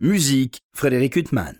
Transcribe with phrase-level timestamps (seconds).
[0.00, 1.56] Musique, Frédéric Huttman.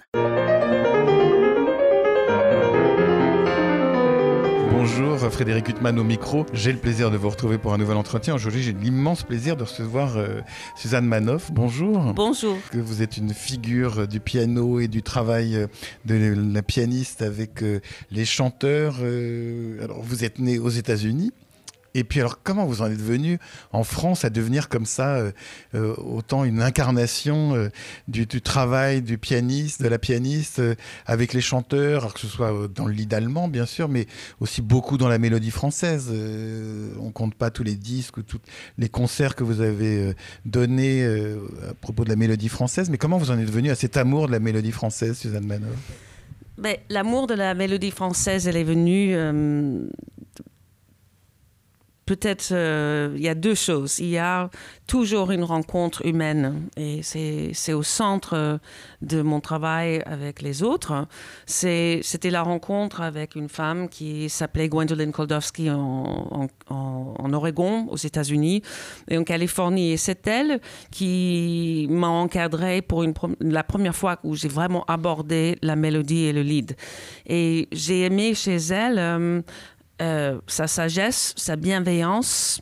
[4.70, 6.46] Bonjour, Frédéric Huttman au micro.
[6.52, 8.36] J'ai le plaisir de vous retrouver pour un nouvel entretien.
[8.36, 10.40] Aujourd'hui, j'ai l'immense plaisir de recevoir euh,
[10.76, 11.50] Suzanne Manoff.
[11.50, 12.14] Bonjour.
[12.14, 12.56] Bonjour.
[12.70, 15.66] Que vous êtes une figure du piano et du travail euh,
[16.04, 17.80] de la pianiste avec euh,
[18.12, 18.98] les chanteurs.
[19.82, 21.32] alors, vous êtes né aux États-Unis.
[21.94, 23.38] Et puis alors, comment vous en êtes venu
[23.72, 25.32] en France à devenir comme ça euh,
[25.74, 27.68] euh, autant une incarnation euh,
[28.08, 30.62] du, travail du pianiste, de la pianiste
[31.06, 34.06] avec les chanteurs, que ce soit dans le lit allemand bien sûr, mais
[34.40, 36.12] aussi beaucoup dans la mélodie française.
[37.00, 38.40] on compte pas tous les disques ou tous
[38.76, 43.30] les concerts que vous avez donnés à propos de la mélodie française, mais comment vous
[43.30, 45.76] en êtes venu à cet amour de la mélodie française, Suzanne Manov
[46.58, 49.14] ben, L'amour de la mélodie française, elle est venue
[52.08, 53.98] peut-être euh, il y a deux choses.
[53.98, 54.48] Il y a
[54.86, 58.58] toujours une rencontre humaine et c'est au centre euh,
[59.02, 61.06] de mon travail avec les autres.
[61.44, 66.48] C'était la rencontre avec une femme qui s'appelait Gwendolyn Koldowski en,
[67.34, 68.62] Oregon, aux États-Unis
[69.08, 69.92] et en Californie.
[69.92, 73.04] Et c'est elle qui m'a encadré pour
[73.40, 76.74] la première fois où j'ai vraiment abordé la mélodie et le lead.
[77.26, 79.42] Et j'ai aimé chez elle euh,
[80.00, 82.60] euh, sa sagesse, sa bienveillance,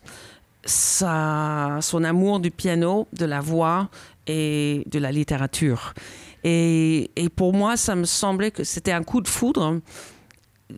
[0.65, 3.89] son amour du piano, de la voix
[4.27, 5.95] et de la littérature.
[6.45, 9.81] Et, et pour moi, ça me semblait que c'était un coup de foudre.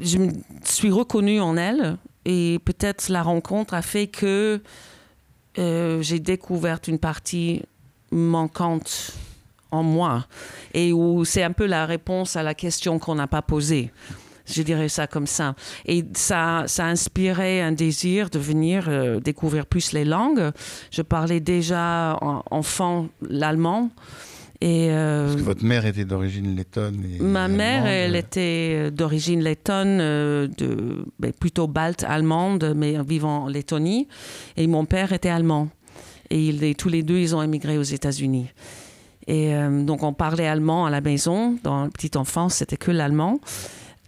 [0.00, 0.30] Je me
[0.64, 4.60] suis reconnue en elle et peut-être la rencontre a fait que
[5.58, 7.62] euh, j'ai découvert une partie
[8.10, 9.12] manquante
[9.70, 10.26] en moi
[10.74, 13.90] et où c'est un peu la réponse à la question qu'on n'a pas posée.
[14.50, 15.54] Je dirais ça comme ça.
[15.86, 20.50] Et ça, ça a inspiré un désir de venir euh, découvrir plus les langues.
[20.90, 23.90] Je parlais déjà en, enfant l'allemand.
[24.60, 27.00] Et euh, Parce que votre mère était d'origine lettonne.
[27.20, 33.48] ma mère, elle était euh, d'origine lettonne, de, ben, plutôt balte allemande, mais vivant en
[33.48, 34.08] Lettonie.
[34.56, 35.68] Et mon père était allemand.
[36.30, 38.48] Et tous les deux, ils ont émigré aux États-Unis.
[39.28, 39.52] Et
[39.84, 41.56] donc, on parlait allemand à la maison.
[41.62, 43.40] Dans la petite enfance, c'était que l'allemand.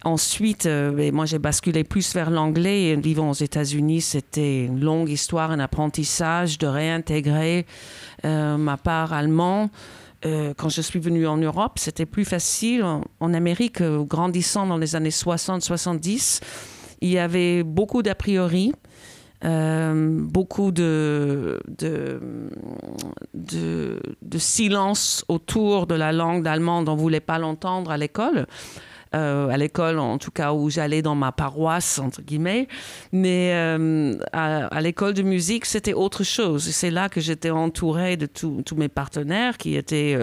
[0.03, 2.95] Ensuite, euh, moi j'ai basculé plus vers l'anglais.
[2.95, 7.67] Vivant aux États-Unis, c'était une longue histoire, un apprentissage de réintégrer
[8.25, 9.69] euh, ma part allemand.
[10.25, 12.83] Euh, quand je suis venue en Europe, c'était plus facile.
[12.83, 16.41] En, Amérique, grandissant dans les années 60-70,
[17.01, 18.73] il y avait beaucoup d'a priori.
[19.43, 21.59] beaucoup de
[23.33, 28.47] de, silence autour de la langue d'allemand on ne voulait pas l'entendre à l'école.
[29.13, 32.69] Euh, à l'école, en tout cas où j'allais dans ma paroisse, entre guillemets.
[33.11, 36.63] Mais euh, à, l'école de musique, c'était autre chose.
[36.69, 40.17] C'est là que j'étais entourée de tous mes partenaires qui étaient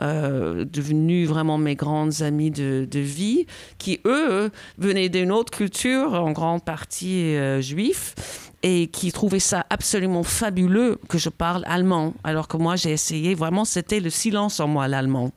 [0.00, 6.14] euh, devenus vraiment mes grandes amies de, de, vie, qui, eux, venaient d'une autre culture,
[6.14, 8.14] en grande partie juif
[8.62, 13.34] et qui trouvaient ça absolument fabuleux que je parle allemand, alors que moi j'ai essayé,
[13.34, 15.32] vraiment c'était le silence en moi l'allemand.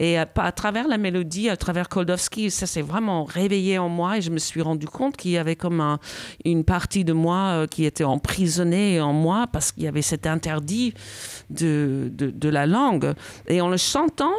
[0.00, 4.22] Et à, travers la mélodie, à travers Koldowski, ça s'est vraiment réveillé en moi et
[4.22, 5.98] je me suis rendu compte qu'il y avait comme
[6.46, 10.26] une partie de moi euh, qui était emprisonnée en moi parce qu'il y avait cet
[10.26, 10.94] interdit
[11.50, 13.12] de, de, la langue.
[13.46, 14.32] Et en le chantant,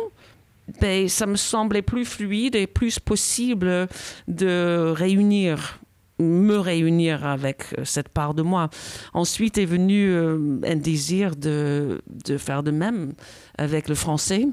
[0.82, 3.88] ben, ça me semblait plus fluide et plus possible
[4.28, 5.80] de réunir
[6.20, 8.70] me réunir avec euh, cette part de moi.
[9.14, 13.14] Ensuite est venu euh, un désir de, de faire de même
[13.58, 14.48] avec le français.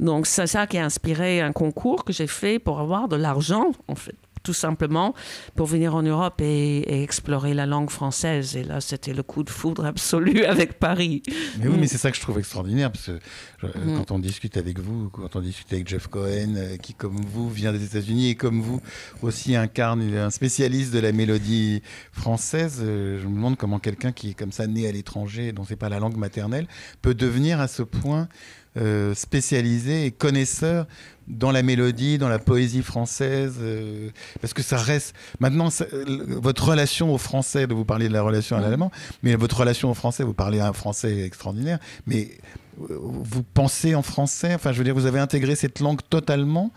[0.00, 3.72] Donc, c'est ça qui a inspiré un concours que j'ai fait pour avoir de l'argent,
[3.86, 5.14] en fait tout simplement
[5.54, 8.56] pour venir en Europe et, explorer la langue française.
[8.56, 11.22] Et là, c'était le coup de foudre absolu avec Paris.
[11.58, 11.88] Mais oui, mais mm.
[11.88, 13.18] c'est ça que je trouve extraordinaire, parce que
[13.64, 13.98] euh, mm.
[13.98, 17.50] quand on discute avec vous, quand on discute avec Jeff Cohen, euh, qui comme vous
[17.50, 18.80] vient des États-Unis et comme vous
[19.22, 21.82] aussi incarne un spécialiste de la mélodie
[22.12, 25.64] française, euh, je me demande comment quelqu'un qui est comme ça né à l'étranger, dont
[25.64, 26.66] c'est pas la langue maternelle,
[27.02, 28.28] peut devenir à ce point
[28.76, 30.86] euh, spécialisé et connaisseur
[31.26, 35.14] dans la mélodie, dans la poésie française, euh, parce que ça reste.
[35.38, 35.68] Maintenant,
[36.28, 38.90] votre relation au français, de vous parler de la relation à l'allemand,
[39.22, 42.30] mais votre relation au français, vous parlez un français extraordinaire, mais
[42.78, 46.72] vous pensez en français Enfin, je veux dire, vous avez intégré cette langue totalement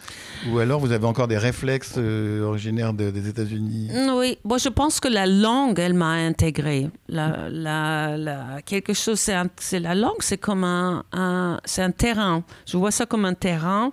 [0.51, 5.00] Ou alors vous avez encore des réflexes euh, originaires des États-Unis Oui, bon, je pense
[5.00, 6.90] que la langue, elle m'a intégré.
[7.07, 12.44] La, la, quelque chose, c'est la langue, c'est comme un, un un terrain.
[12.66, 13.92] Je vois ça comme un terrain.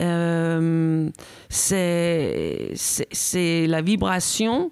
[0.00, 1.08] Euh,
[1.48, 2.74] c'est
[3.66, 4.70] la vibration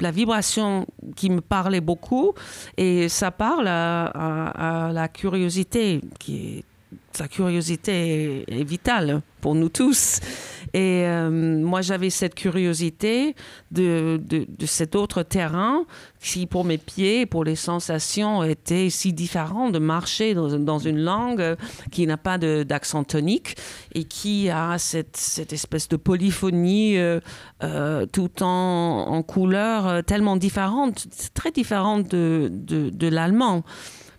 [0.00, 0.86] la vibration
[1.16, 2.34] qui me parlait beaucoup
[2.76, 6.64] et ça parle à, la curiosité qui
[7.26, 10.20] curiosité est, vitale pour nous tous.
[10.74, 13.34] Et euh, moi, j'avais cette curiosité
[13.70, 15.84] de, de, cet autre terrain
[16.20, 21.56] qui, pour mes pieds, pour les sensations, était si différent de marcher dans, une langue
[21.90, 23.56] qui n'a pas d'accent tonique
[23.94, 27.20] et qui a cette, cette espèce de polyphonie euh,
[27.62, 33.64] euh, tout en, en couleurs tellement différente, très différente de, de l'allemand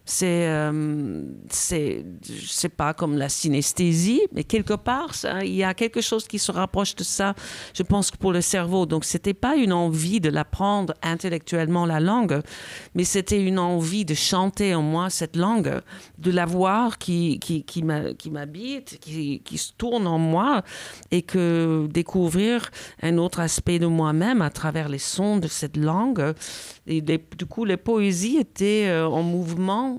[0.10, 1.22] c'est, euh,
[1.52, 2.04] c'est,
[2.48, 5.14] sais pas, comme la synesthésie, mais quelque part,
[5.44, 7.36] il y a quelque chose qui se rapproche de ça,
[7.76, 8.88] je pense, pour le cerveau.
[8.88, 12.42] Donc, c'était pas une envie de l'apprendre intellectuellement la langue,
[12.96, 15.80] mais c'était une envie de chanter en moi cette langue,
[16.18, 20.64] de la voir qui, qui, qui, m'habite, qui, qui se tourne en moi,
[21.12, 22.72] et que découvrir
[23.04, 26.34] un autre aspect de moi-même à travers les sons de cette langue.
[26.88, 29.99] Et du coup, les poésies étaient euh, en mouvement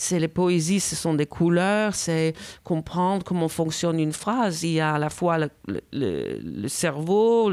[0.00, 4.62] c'est les poésies, ce sont des couleurs, c'est comprendre comment fonctionne une phrase.
[4.62, 7.50] Il y a à la fois le, cerveau,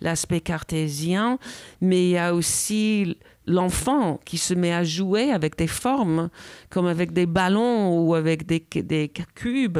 [0.00, 1.38] l'aspect cartésien,
[1.80, 6.30] mais il y a aussi l'enfant qui se met à jouer avec des formes,
[6.68, 8.66] comme avec des ballons ou avec des,
[9.36, 9.78] cubes,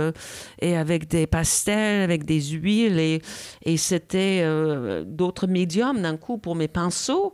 [0.61, 3.01] et avec des pastels, avec des huiles.
[3.01, 3.23] Et,
[3.65, 7.33] et c'était euh, d'autres médiums d'un coup pour mes pinceaux.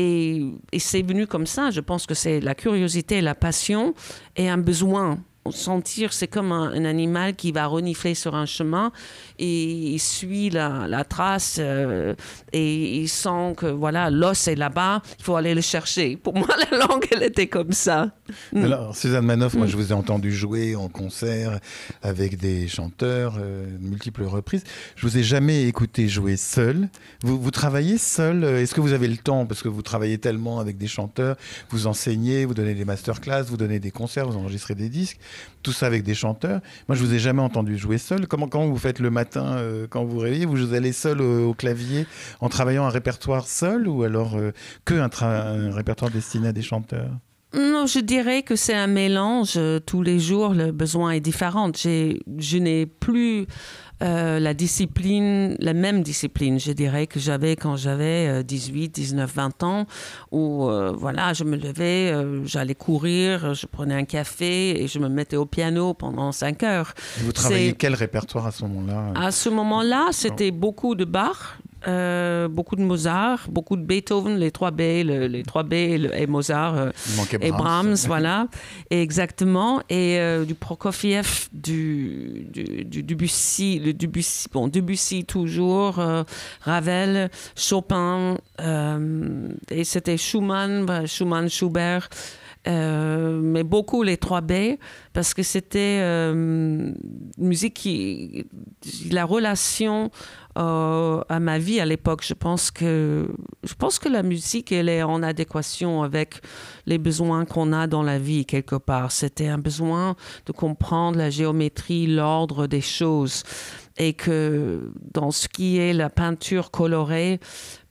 [0.00, 1.70] Et, c'est venu comme ça.
[1.70, 3.94] Je pense que c'est la curiosité, la passion
[4.36, 5.18] et un besoin
[5.50, 8.92] sentir, c'est comme un, animal qui va renifler sur un chemin
[9.38, 12.14] et il suit la, trace euh,
[12.52, 16.16] et il sent que voilà, l'os est là-bas, il faut aller le chercher.
[16.16, 18.10] Pour moi, la langue, elle était comme ça.
[18.52, 18.64] Mm.
[18.64, 19.70] Alors, Suzanne Manoff, moi, mm.
[19.70, 21.58] je vous ai entendu jouer en concert
[22.02, 24.64] avec des chanteurs, euh, multiples reprises.
[24.96, 26.88] Je vous ai jamais écouté jouer seul.
[27.22, 29.46] Vous, vous travaillez seul Est-ce que vous avez le temps?
[29.46, 31.36] Parce que vous travaillez tellement avec des chanteurs,
[31.70, 35.18] vous enseignez, vous donnez des masterclass, vous donnez des concerts, vous enregistrez des disques
[35.62, 36.60] tout ça avec des chanteurs.
[36.88, 38.26] Moi, je vous ai jamais entendu jouer seul.
[38.26, 42.06] Comment quand vous faites le matin, euh, quand vous réveillez, vous allez seul au, clavier
[42.40, 44.52] en travaillant un répertoire seul ou alors euh,
[44.84, 47.10] que un, répertoire destiné à des chanteurs?
[47.54, 49.58] Non, je dirais que c'est un mélange.
[49.86, 51.72] Tous les jours, le besoin est différent.
[51.74, 53.46] Je n'ai plus
[54.02, 59.62] euh, la discipline, la même discipline, je dirais, que j'avais quand j'avais 18, 19, 20
[59.62, 59.86] ans,
[60.30, 64.98] où euh, voilà, je me levais, euh, j'allais courir, je prenais un café et je
[64.98, 66.94] me mettais au piano pendant 5 heures.
[67.18, 69.12] Vous travaillez quel répertoire à ce moment-là?
[69.14, 74.50] À ce moment-là, c'était beaucoup de Bach, euh, beaucoup de Mozart, beaucoup de Beethoven, les
[74.50, 76.90] 3 B, les 3 B et, Mozart euh,
[77.40, 78.48] et Brahms, voilà,
[78.90, 86.02] exactement, et euh, du Prokofiev, du, du, du, Debussy, le Debussy, bon, Debussy toujours,
[86.62, 88.38] Ravel, Chopin,
[89.70, 92.08] et c'était Schumann, bah, Schumann, Schubert.
[92.66, 94.52] mais beaucoup les 3 B
[95.12, 96.96] parce que c'était une
[97.38, 98.46] musique qui
[99.10, 100.10] la relation
[100.58, 102.22] à ma vie à l'époque.
[102.24, 103.28] Je pense que
[103.62, 106.40] je pense que la musique elle est en adéquation avec
[106.86, 109.12] les besoins qu'on a dans la vie quelque part.
[109.12, 110.16] C'était un besoin
[110.46, 113.44] de comprendre la géométrie, l'ordre des choses
[113.98, 117.40] et que dans ce qui est la peinture colorée,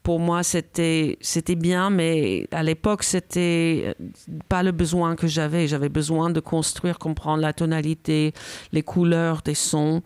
[0.08, 3.94] pour moi, c'était c'était bien, mais à l'époque, c'était
[4.48, 5.68] pas le besoin que j'avais.
[5.68, 8.31] J'avais besoin de construire, comprendre la tonalité,
[8.72, 10.02] les couleurs des sons.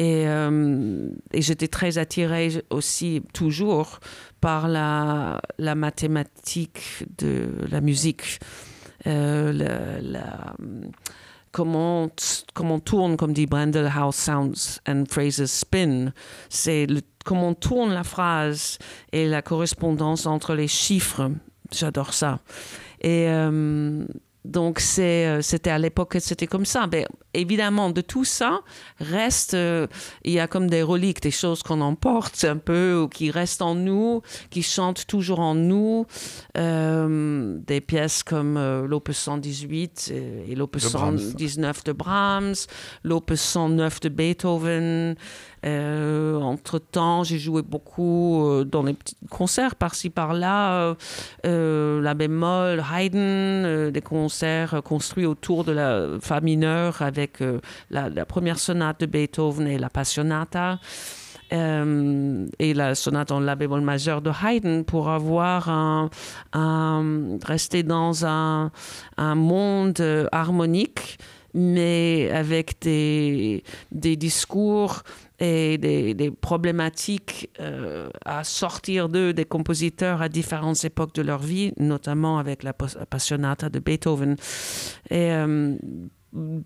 [0.00, 4.00] Et, euh, et j'étais très attirée aussi, toujours,
[4.40, 8.40] par la, la mathématique de la musique.
[9.06, 10.56] Euh, la,
[11.52, 12.08] comment,
[12.54, 16.14] comment tourne, comme dit Brendel, how sounds and phrases spin.
[16.48, 16.86] C'est
[17.26, 18.78] comment tourne la phrase
[19.12, 21.30] et la correspondance entre les chiffres.
[21.72, 22.40] J'adore ça.
[23.02, 24.06] Et, euh,
[24.44, 26.88] donc euh, c'était à l'époque c'était comme ça.
[26.90, 28.60] Mais évidemment, de tout ça
[28.98, 29.86] reste, euh,
[30.24, 33.62] il y a comme des reliques, des choses qu'on emporte un peu ou qui restent
[33.62, 36.06] en nous, qui chantent toujours en nous.
[36.56, 40.12] Euh, des pièces comme l'Opus 118
[40.48, 42.54] et, l'Opus 119 de Brahms,
[43.04, 45.16] l'Opus 109 de Beethoven.
[45.66, 50.96] Euh, entre-temps, j'ai joué beaucoup euh, dans les petits concerts par-ci par-là,
[51.44, 57.42] euh, la bémol, Haydn, des concerts construits autour de la Fa mineure avec
[57.90, 60.78] la, première sonate de Beethoven et la Passionata.
[61.52, 66.10] et la sonate en la bémol majeur de Haydn pour avoir
[67.44, 68.70] rester dans un,
[69.18, 71.18] monde harmonique
[71.52, 75.02] mais avec des discours
[75.40, 81.72] et des, problématiques euh, à sortir d'eux des compositeurs à différentes époques de leur vie,
[81.78, 84.36] notamment avec la Passionata de Beethoven.
[85.08, 85.76] Et euh,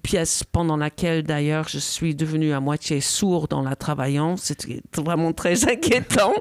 [0.02, 4.36] pièce pendant laquelle d'ailleurs je suis devenue à moitié sourde en la travaillant.
[4.36, 6.34] C'était vraiment très inquiétant.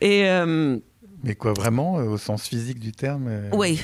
[0.00, 0.78] Et, euh,
[1.22, 3.78] Mais quoi, vraiment, au sens physique du terme oui.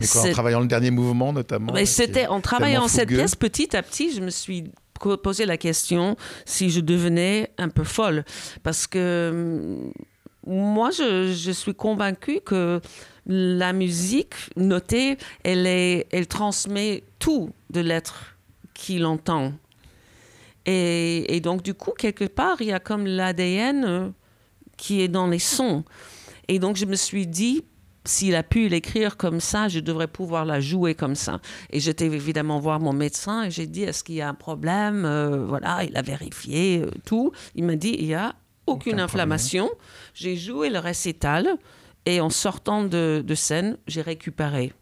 [0.00, 3.74] Mais quoi, en travaillant le dernier mouvement notamment Mais c'était en travaillant cette pièce petit
[3.74, 8.24] à petit, je me suis posé la question si je devenais un peu folle.
[8.62, 9.92] Parce que hum,
[10.46, 12.80] moi, je, je suis convaincue que
[13.26, 18.36] la musique notée, elle, est, elle transmet tout de l'être
[18.72, 19.52] qui l'entend.
[20.64, 24.08] Et, et donc, du coup, quelque part, il y a comme l'ADN euh,
[24.76, 25.84] qui est dans les sons.
[26.48, 27.64] Et donc, je me suis dit,
[28.08, 31.40] s'il a pu l'écrire comme ça, je devrais pouvoir la jouer comme ça.
[31.70, 35.04] Et j'étais évidemment voir mon médecin et j'ai dit, est-ce qu'il y a un problème
[35.04, 37.32] Euh, Voilà, il a vérifié euh, tout.
[37.54, 38.34] Il m'a dit, il n'y a
[38.66, 39.70] aucune Aucun inflammation.
[40.14, 41.48] J'ai joué le récital
[42.06, 44.72] et en sortant de, de scène, j'ai récupéré.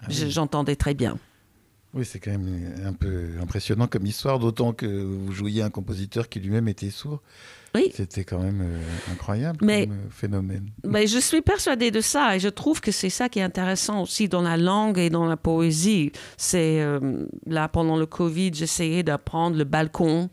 [0.00, 0.30] Ah oui.
[0.30, 1.18] J'entendais très bien.
[1.94, 6.28] Oui, c'est quand même un peu impressionnant comme histoire, d'autant que vous jouiez un compositeur
[6.28, 7.22] qui lui-même était sourd.
[7.76, 7.92] Oui.
[7.94, 10.70] C'était quand même euh, incroyable Mais- comme euh, phénomène.
[10.84, 14.02] Mais je suis persuadée de ça et je trouve que c'est ça qui est intéressant
[14.02, 16.10] aussi dans la langue et dans la poésie.
[16.36, 20.30] C'est euh, là pendant le Covid, j'essayais d'apprendre le balcon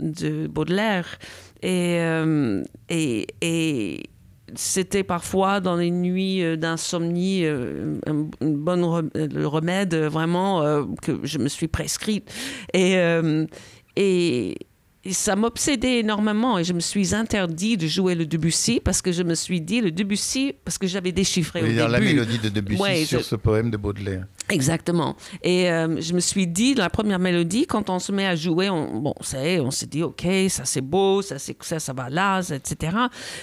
[0.00, 1.18] de Baudelaire
[1.62, 4.02] et euh, et, et
[4.54, 11.48] c'était parfois dans les nuits d'insomnie euh, un, le remède vraiment euh, que je me
[11.48, 12.32] suis prescrite
[12.72, 13.44] et euh,
[13.96, 14.54] et
[15.06, 19.12] et ça m'obsédait énormément et je me suis interdit de jouer le Debussy parce que
[19.12, 22.12] je me suis dit le Debussy parce que j'avais déchiffré Vous au dire la début.
[22.14, 24.26] mélodie de Debussy Ouais, sur je- ce poème de Baudelaire.
[24.48, 25.16] Exactement.
[25.42, 28.70] Et euh, je me suis dit, la première mélodie, quand on se met à jouer,
[28.70, 32.08] on, bon, c'est, on s'est dit, OK, ça c'est beau, ça, c'est, ça, ça va
[32.08, 32.96] là, etc.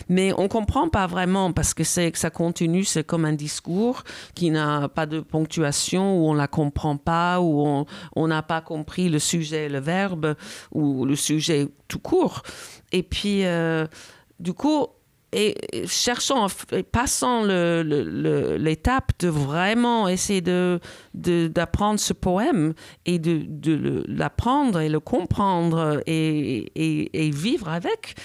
[0.07, 4.49] Mais on comprend pas vraiment parce que que ça continue, c'est comme un discours qui
[4.49, 9.09] n'a pas de ponctuation, où on la comprend pas, où on on n'a pas compris
[9.09, 10.35] le sujet, le verbe,
[10.71, 12.43] ou le sujet tout court.
[12.91, 13.85] Et puis, euh,
[14.39, 14.87] du coup,
[15.33, 15.55] et
[16.71, 20.79] et passant l'étape de vraiment essayer de,
[21.13, 22.73] d'apprendre ce poème
[23.05, 28.15] et de, de l'apprendre et le comprendre et, et- et vivre avec.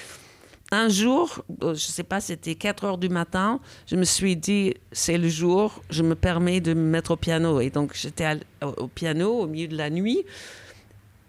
[0.70, 4.36] Un jour, euh, je ne sais pas, c'était 4 heures du matin, je me suis
[4.36, 7.60] dit, c'est le jour, je me permets de me mettre au piano.
[7.60, 8.26] Et donc, j'étais
[8.60, 10.24] au piano au milieu de la nuit.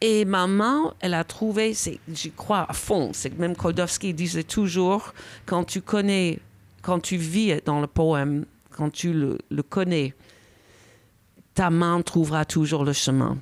[0.01, 1.75] Et ma main, elle a trouvé,
[2.13, 5.13] j'y crois à fond, c'est que même Kodowski disait toujours,
[5.45, 6.39] quand tu connais,
[6.81, 10.13] quand tu vis dans le poème, quand tu le, le connais,
[11.53, 13.37] ta main trouvera toujours le chemin.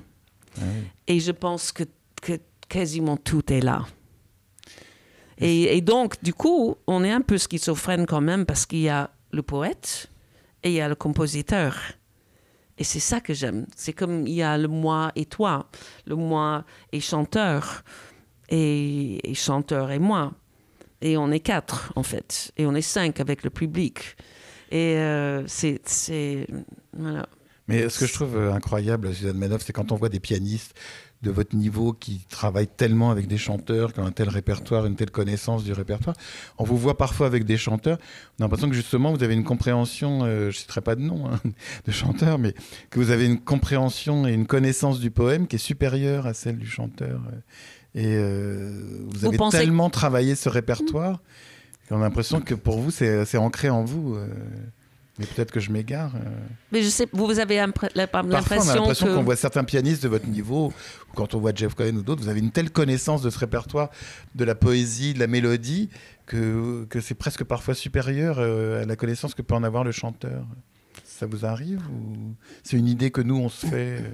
[0.56, 0.88] Ah oui.
[1.06, 1.84] Et je pense que,
[2.20, 3.86] que quasiment tout est là.
[5.38, 8.88] Et, et donc, du coup, on est un peu schizophrène quand même parce qu'il y
[8.88, 10.08] a le poète
[10.64, 11.78] et il y a le compositeur.
[12.78, 13.66] Et c'est ça que j'aime.
[13.76, 15.68] C'est comme il y a le moi et toi,
[16.06, 17.82] le moi et chanteur,
[18.48, 20.32] et, chanteur et moi.
[21.00, 22.52] Et on est quatre, en fait.
[22.56, 24.16] Et on est cinq avec le public.
[24.70, 25.80] Et euh, c'est.
[25.84, 26.46] c'est-
[26.96, 27.26] Voilà.
[27.68, 30.74] Mais ce que je trouve euh, incroyable, Suzanne Manoff, c'est quand on voit des pianistes
[31.22, 34.94] de votre niveau qui travaillent tellement avec des chanteurs, qui ont un tel répertoire, une
[34.94, 36.14] telle connaissance du répertoire.
[36.58, 37.98] On vous voit parfois avec des chanteurs.
[38.38, 41.00] On a l'impression que justement, vous avez une compréhension, euh, je ne citerai pas de
[41.00, 41.40] nom hein,
[41.86, 42.54] de chanteur, mais
[42.90, 46.56] que vous avez une compréhension et une connaissance du poème qui est supérieure à celle
[46.58, 47.20] du chanteur.
[47.96, 48.70] Et euh,
[49.08, 51.20] vous, Vous avez pensez- tellement travaillé ce répertoire
[51.88, 54.14] qu'on a l'impression que pour vous, c'est ancré en vous.
[54.14, 54.28] euh.
[55.18, 56.12] Mais peut-être que je m'égare.
[56.14, 56.20] euh.
[56.70, 59.14] Mais je sais, vous avez l'impression que.
[59.16, 62.22] qu'on voit certains pianistes de votre niveau, ou quand on voit Jeff Cohen ou d'autres,
[62.22, 63.90] vous avez une telle connaissance de ce répertoire,
[64.34, 65.88] de la poésie, de la mélodie,
[66.26, 69.92] que, que c'est presque parfois supérieur euh, à la connaissance que peut en avoir le
[69.92, 70.44] chanteur.
[71.04, 74.10] Ça vous arrive ou c'est une idée que nous, on se fait euh?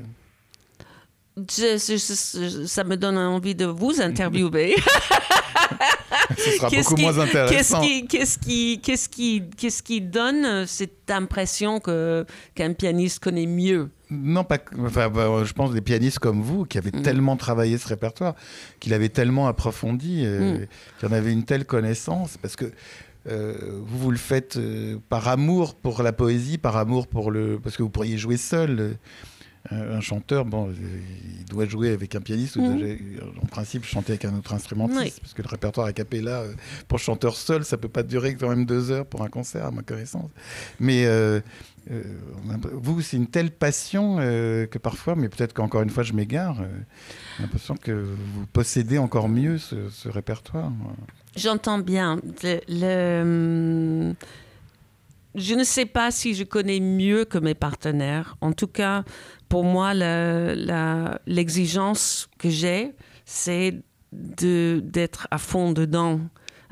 [1.36, 4.74] Je- je- je- ça me donne envie de vous interviewer.
[6.38, 7.28] Ce sera Qu'est-ce beaucoup qui- moins Qu'est-ce
[7.74, 7.80] intéressant.
[7.82, 13.46] qui, qu'est-ce qui, qu'est-ce qui, qu'est-ce qui donne euh, cette impression que qu'un pianiste connaît
[13.46, 13.90] mieux?
[14.10, 14.58] Non, pas.
[14.78, 17.02] Enfin, bah, je pense des pianistes comme vous qui avaient Mm.
[17.02, 18.34] tellement travaillé ce répertoire,
[18.80, 20.66] qu'il avait tellement approfondi, euh, Mm.
[20.98, 22.66] qu'il en avait une telle connaissance, parce que
[23.26, 23.54] euh,
[23.84, 27.76] vous vous le faites euh, par amour pour la poésie, par amour pour le, parce
[27.76, 28.96] que vous pourriez jouer seul.
[29.72, 30.72] Euh, Un, chanteur, bon, euh,
[31.38, 32.78] il doit jouer avec un pianiste, ou Mm.
[32.78, 32.88] doit,
[33.42, 35.12] en principe chanter avec un autre instrumentiste, Oui.
[35.20, 36.52] parce que le répertoire a cappella euh,
[36.88, 39.70] pour chanteur seul, ça peut pas durer quand même deux heures pour un concert, à
[39.70, 40.30] ma connaissance.
[40.80, 41.40] Mais euh,
[41.90, 42.02] euh,
[42.72, 46.60] vous, c'est une telle passion euh, que parfois, mais peut-être qu'encore une fois, je m'égare.
[46.60, 46.66] euh,
[47.36, 50.70] j'ai l'impression que vous possédez encore mieux ce, ce répertoire.
[51.36, 52.20] J'entends bien.
[52.42, 54.14] Le, le-
[55.34, 58.36] je ne sais pas si je connais mieux que mes partenaires.
[58.40, 59.04] En tout cas,
[59.48, 59.94] pour moi,
[61.26, 66.20] l'exigence que j'ai, c'est d'être à fond dedans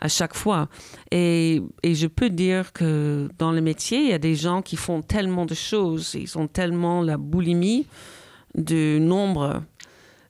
[0.01, 0.69] à chaque fois.
[1.11, 5.01] Et, je peux dire que dans le métier, il y a des gens qui font
[5.03, 7.87] tellement de choses, ils ont tellement la boulimie
[8.55, 9.63] du nombre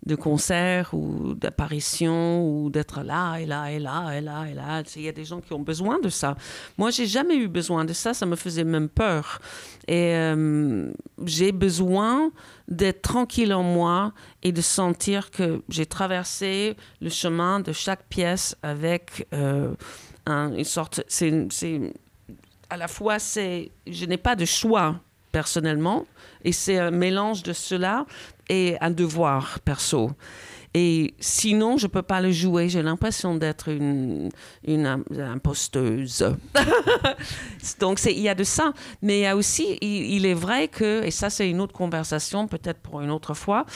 [0.04, 4.82] de concerts ou d'apparitions ou d'être là et là et là et là et là.
[4.96, 6.36] Il y a des gens qui ont besoin de ça.
[6.76, 8.12] Moi, j'ai jamais eu besoin de ça.
[8.12, 9.40] Ça me faisait même peur.
[9.86, 10.90] Et euh,
[11.24, 12.30] j'ai besoin
[12.68, 18.56] d'être tranquille en moi et de sentir que j'ai traversé le chemin de chaque pièce
[18.62, 19.74] avec euh,
[20.26, 21.02] une sorte.
[21.08, 21.48] C'est
[22.70, 25.00] à la fois c'est je n'ai pas de choix
[25.32, 26.06] personnellement
[26.44, 28.06] et c'est un mélange de cela
[28.48, 30.10] et un devoir perso.
[30.74, 32.70] Et sinon, je ne peux pas le jouer.
[32.70, 34.30] J'ai l'impression d'être une,
[34.66, 36.34] une imposteuse.
[37.80, 38.72] Donc, il y a de ça.
[39.02, 42.48] Mais il y a aussi, il, est vrai que, et ça, c'est une autre conversation,
[42.48, 43.66] peut-être pour une autre fois,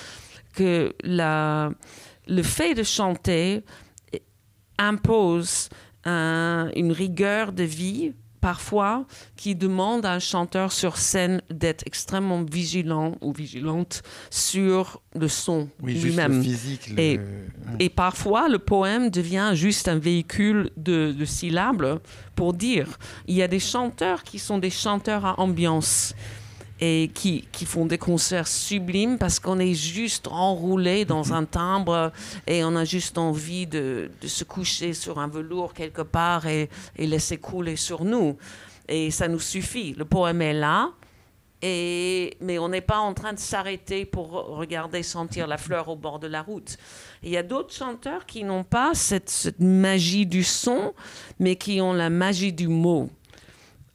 [0.55, 1.71] que la,
[2.27, 3.63] le fait de chanter
[4.79, 5.69] impose
[6.07, 8.15] une rigueur de vie
[8.47, 15.27] parfois qui demande à un chanteur sur scène d'être extrêmement vigilant ou vigilante sur le
[15.27, 16.45] son lui-même.
[16.97, 17.19] Et,
[17.81, 21.99] et, parfois, le poème devient juste un véhicule de, de, syllabes
[22.37, 22.87] pour dire.
[23.27, 26.15] Il y a des chanteurs qui sont des chanteurs à ambiance
[26.81, 32.13] et qui, qui, font des concerts sublimes parce qu'on est juste enroulé dans un timbre
[32.47, 36.69] et on a juste envie de, de se coucher sur un velours quelque part et,
[36.97, 38.37] et, laisser couler sur nous.
[38.89, 39.95] Et ça nous suffit.
[39.95, 40.91] Le poème est là,
[41.63, 45.97] et, mais on n'est pas en train de s'arrêter pour regarder sentir la fleur au
[45.97, 46.77] bord de la route.
[47.23, 50.93] Il y a d'autres chanteurs qui n'ont pas cette, cette magie du son,
[51.39, 53.09] mais qui ont la magie du mot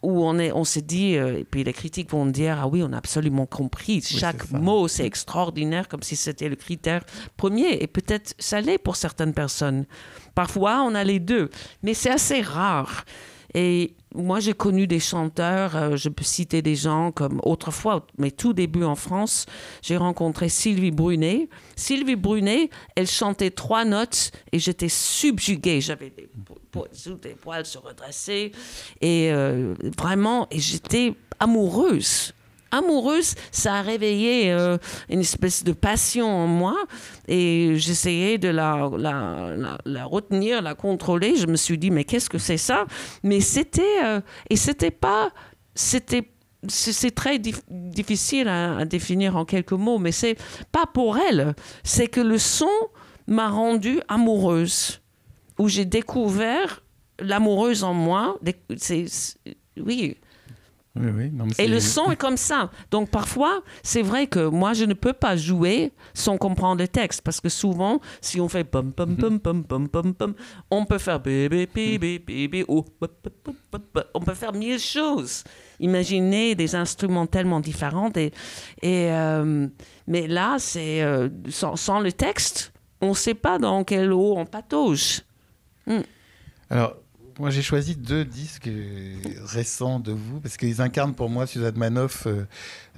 [0.01, 2.81] où on, est, on s'est dit, euh, et puis les critiques vont dire, ah oui,
[2.83, 7.03] on a absolument compris, chaque mot, c'est extraordinaire, comme si c'était le critère
[7.37, 9.85] premier, et peut-être ça l'est pour certaines personnes.
[10.33, 11.49] Parfois, on a les deux,
[11.83, 13.05] mais c'est assez rare.
[13.53, 18.31] Et moi, j'ai connu des chanteurs, euh, je peux citer des gens comme autrefois, mais
[18.31, 19.45] tout début en France,
[19.81, 21.49] j'ai rencontré Sylvie Brunet.
[21.75, 25.81] Sylvie Brunet, elle chantait trois notes et j'étais subjuguée.
[25.81, 26.29] J'avais des,
[27.21, 28.51] des poils se redresser
[29.01, 32.33] et euh, vraiment, et j'étais amoureuse
[32.71, 34.77] amoureuse, ça a réveillé euh,
[35.09, 36.77] une espèce de passion en moi
[37.27, 38.85] et j'essayais de la,
[40.05, 41.35] retenir, la contrôler.
[41.35, 42.85] Je me suis dit, mais qu'est-ce que c'est ça?
[43.23, 45.31] Mais c'était, euh, et c'était pas,
[45.75, 46.31] c'était
[46.67, 50.37] c'est très difficile à, définir en quelques mots, mais c'est
[50.71, 51.55] pas pour elle.
[51.83, 52.69] C'est que le son
[53.25, 55.01] m'a rendue amoureuse,
[55.57, 56.83] où j'ai découvert
[57.19, 58.37] l'amoureuse en moi.
[59.77, 60.17] Oui,
[61.57, 62.69] et le son est comme ça.
[62.89, 67.21] Donc parfois, c'est vrai que moi, je ne peux pas jouer sans comprendre le texte.
[67.21, 70.33] Parce que souvent, si on fait pom pom pom pom pom pom pom,
[70.69, 72.83] on peut faire bébé bébé bébé on
[74.19, 75.45] peut faire mille choses.
[75.79, 78.11] Imaginez des instruments tellement différents.
[78.17, 78.33] Et,
[78.81, 79.67] et euh,
[80.07, 84.45] mais là, c'est euh, sans, le texte, on ne sait pas dans quelle eau on
[84.45, 85.21] patauge.
[85.87, 86.01] Hmm.
[86.69, 87.00] Alors,
[87.41, 88.69] moi, j'ai choisi deux disques
[89.45, 92.45] récents de vous parce qu'ils incarnent pour moi, Suzanne Manoff, euh,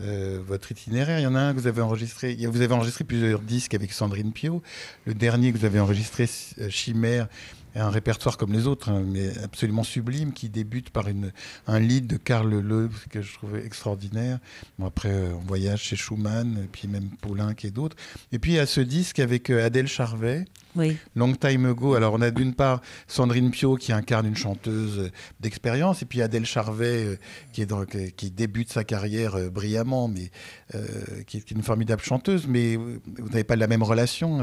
[0.01, 1.19] euh, votre itinéraire.
[1.19, 2.35] Il y en a un que vous avez enregistré.
[2.35, 4.61] Vous avez enregistré plusieurs disques avec Sandrine Pio.
[5.05, 6.29] Le dernier que vous avez enregistré,
[6.59, 7.29] euh, Chimère,
[7.75, 11.31] un répertoire comme les autres, hein, mais absolument sublime, qui débute par une,
[11.67, 14.39] un lead de Karl Le, que je trouvais extraordinaire.
[14.77, 17.95] Bon, après, euh, on voyage chez Schumann, puis même Poulenc et d'autres.
[18.31, 20.97] Et puis, a ce disque avec euh, Adèle Charvet, oui.
[21.15, 21.95] Long Time Ago.
[21.95, 26.45] Alors, on a d'une part Sandrine Pio, qui incarne une chanteuse d'expérience, et puis Adèle
[26.45, 30.31] Charvet, euh, qui, débute sa carrière brillamment, mais
[31.27, 34.39] qui est une formidable chanteuse, mais vous n'avez pas la même relation.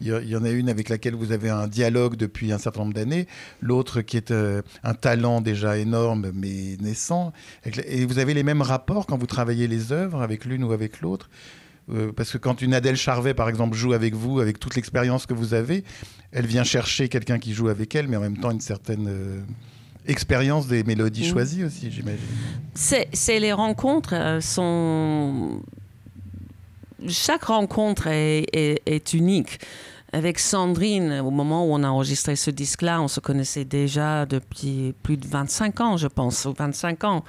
[0.00, 2.94] Il y, en a une avec laquelle vous avez un dialogue depuis un certain nombre
[2.94, 3.26] d'années,
[3.60, 7.32] l'autre qui est euh, un talent déjà énorme mais naissant.
[7.86, 11.00] Et vous avez les mêmes rapports quand vous travaillez les œuvres avec l'une ou avec
[11.00, 11.30] l'autre?
[11.92, 15.26] Euh, parce que quand une Adèle Charvet, par exemple, joue avec vous, avec toute l'expérience
[15.26, 15.84] que vous avez,
[16.32, 19.40] elle vient chercher quelqu'un qui joue avec elle, mais en même temps une certaine euh,
[20.06, 22.20] expérience des mélodies choisies aussi, j'imagine.
[22.74, 25.60] C'est les rencontres sont
[27.06, 29.58] chaque rencontre est, est unique
[30.14, 34.94] avec Sandrine, au moment où on a enregistré ce disque-là, on se connaissait déjà depuis
[35.02, 37.24] plus de 25 ans, je pense, ou 25 ans.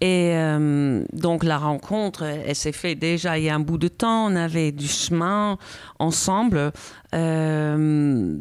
[0.00, 3.88] Et euh, donc la rencontre, elle s'est faite déjà il y a un bout de
[3.88, 4.26] temps.
[4.26, 5.58] On avait du chemin
[5.98, 6.72] ensemble.
[7.12, 8.38] Euh,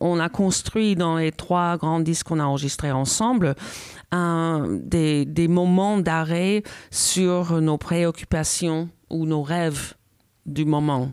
[0.00, 3.56] on a construit dans les trois grands disques qu'on a enregistrés ensemble
[4.12, 9.94] des, des moments d'arrêt sur nos préoccupations ou nos rêves
[10.46, 11.10] du moment.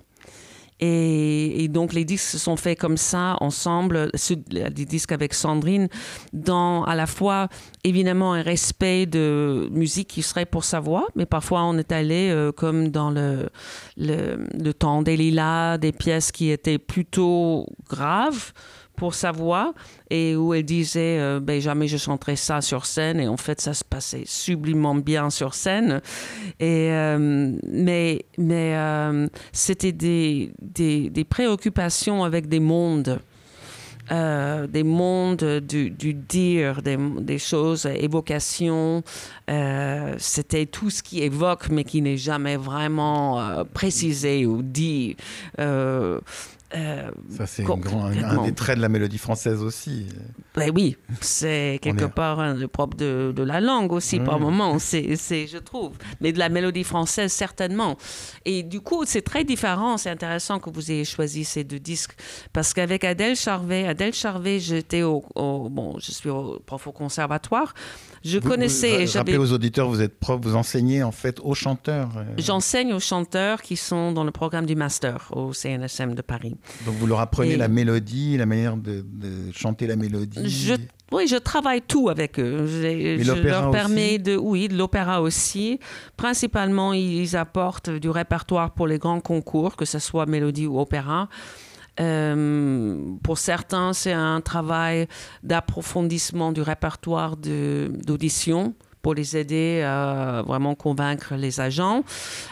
[0.79, 4.11] Et, donc les disques se sont faits comme ça ensemble,
[4.49, 5.89] des disques avec Sandrine,
[6.33, 7.49] dans à la fois
[7.83, 12.29] évidemment un respect de musique qui serait pour sa voix, mais parfois on est allé
[12.29, 13.49] euh, comme dans le,
[13.97, 18.53] le, le temps des lilas, des pièces qui étaient plutôt graves
[18.99, 19.73] pour sa voix
[20.09, 23.61] et où elle disait euh, ben, jamais je chanterai ça sur scène et en fait
[23.61, 26.01] ça se passait sublimement bien sur scène
[26.59, 33.21] et euh, mais mais euh, c'était des, des, préoccupations avec des mondes
[34.09, 39.03] des mondes du, dire, des, choses, évocation.
[40.17, 45.15] C'était tout ce qui évoque, mais qui n'est jamais vraiment précisé ou dit.
[46.75, 50.05] Euh, ça, c'est un, des traits de la mélodie française aussi.
[50.53, 54.77] Ben oui, c'est quelque part hein, le propre de, de, la langue aussi, par moment,
[54.77, 55.93] c'est, je trouve.
[56.21, 57.97] Mais de la mélodie française, certainement.
[58.45, 59.97] Et du coup, c'est très différent.
[59.97, 62.13] C'est intéressant que vous ayez choisi ces deux disques.
[62.53, 67.73] Parce qu'avec Adèle Charvet, Adèle Charvet, j'étais au, bon, je suis au prof au conservatoire.
[68.23, 69.05] Je connaissais.
[69.05, 72.11] Vous, rappelez aux auditeurs, vous êtes prof, vous enseignez en fait aux chanteurs.
[72.17, 72.23] Euh.
[72.37, 76.55] J'enseigne aux chanteurs qui sont dans le programme du master au CNSM de Paris.
[76.85, 79.03] Donc vous leur apprenez la mélodie, la manière de,
[79.53, 80.49] chanter la mélodie.
[80.49, 80.75] Je,
[81.11, 82.65] oui, je travaille tout avec eux.
[82.67, 85.79] Je, je leur permets de, oui, de l'opéra aussi.
[86.17, 91.29] Principalement, ils apportent du répertoire pour les grands concours, que ce soit mélodie ou opéra.
[91.99, 95.07] Euh, pour certains, c'est un travail
[95.43, 102.03] d'approfondissement du répertoire d'audition pour les aider à vraiment convaincre les agents.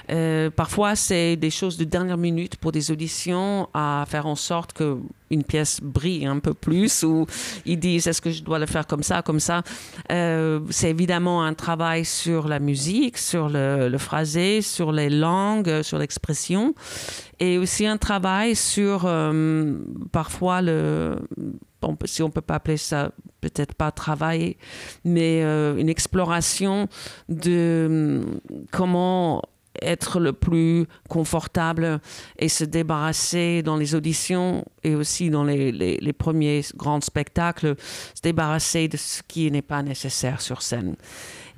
[0.10, 4.74] Euh, parfois, c'est des choses de dernière minute pour des auditions à faire en sorte
[4.74, 4.98] que
[5.30, 7.26] une pièce brille un peu plus ou
[7.66, 9.62] ils disent est-ce que je dois le faire comme ça, comme ça?
[10.10, 15.98] Euh, c'est évidemment un travail sur la musique, sur le, phrasé, sur les langues, sur
[15.98, 16.74] l'expression
[17.40, 19.78] et aussi un travail sur euh,
[20.12, 21.18] parfois le
[22.06, 23.12] si on peut pas appeler ça
[23.42, 24.58] peut-être pas travail,
[25.06, 26.88] mais euh, une exploration
[27.30, 28.22] de
[28.72, 29.42] comment
[29.82, 32.00] être le plus confortable
[32.40, 37.76] et se débarrasser dans les auditions et aussi dans les, premiers grands spectacles,
[38.16, 40.96] se débarrasser de ce qui n'est pas nécessaire sur scène.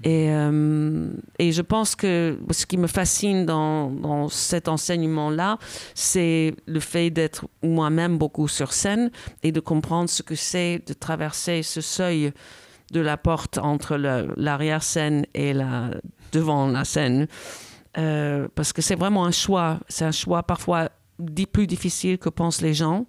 [0.03, 5.57] Et, euh, et, je pense que ce qui me fascine dans, cet enseignement-là,
[5.93, 9.11] c'est le fait d'être moi-même beaucoup sur scène
[9.43, 12.31] et de comprendre ce que c'est de traverser ce seuil
[12.91, 15.91] de la porte entre l'arrière-scène et la,
[16.31, 17.27] devant la scène.
[17.97, 19.79] Euh, parce que c'est vraiment un choix.
[19.89, 20.89] C'est un choix parfois
[21.51, 23.05] plus difficile que pensent les gens.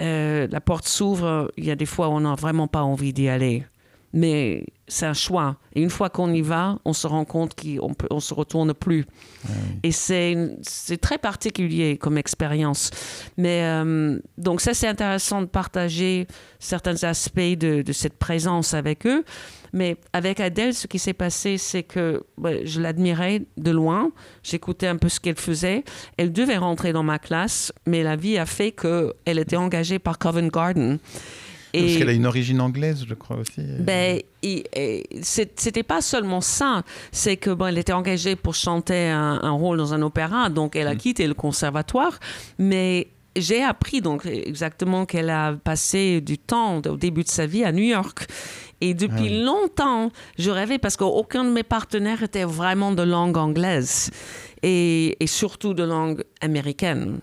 [0.00, 3.12] Euh, la porte s'ouvre, il y a des fois où on n'a vraiment pas envie
[3.12, 3.64] d'y aller.
[4.14, 5.56] Mais c'est un choix.
[5.74, 9.06] Et une fois qu'on y va, on se rend compte qu'on ne se retourne plus.
[9.82, 10.46] Et c'est
[11.00, 12.90] très particulier comme expérience.
[13.36, 16.28] Mais euh, donc ça, c'est intéressant de partager
[16.60, 19.24] certains aspects de, de, cette présence avec eux.
[19.72, 22.22] Mais avec Adèle, ce qui s'est passé, c'est que
[22.64, 24.12] je l'admirais de loin.
[24.44, 25.82] J'écoutais un peu ce qu'elle faisait.
[26.16, 30.18] Elle devait rentrer dans ma classe, mais la vie a fait qu'elle était engagée par
[30.18, 30.98] Covent Garden.
[31.74, 33.60] Et Parce qu'elle a une origine anglaise, je crois aussi.
[33.80, 34.20] Ben,
[35.22, 39.78] c'était pas seulement ça, c'est que bon, elle était engagée pour chanter un, un, rôle
[39.78, 40.98] dans un opéra, donc elle a mm.
[40.98, 42.20] quitté le conservatoire,
[42.58, 47.64] mais j'ai appris donc exactement qu'elle a passé du temps au début de sa vie
[47.64, 48.26] à New York.
[48.80, 53.36] Et depuis ah longtemps, je rêvais parce qu'aucun de mes partenaires était vraiment de langue
[53.36, 54.10] anglaise
[54.62, 57.20] et, et surtout de langue américaine.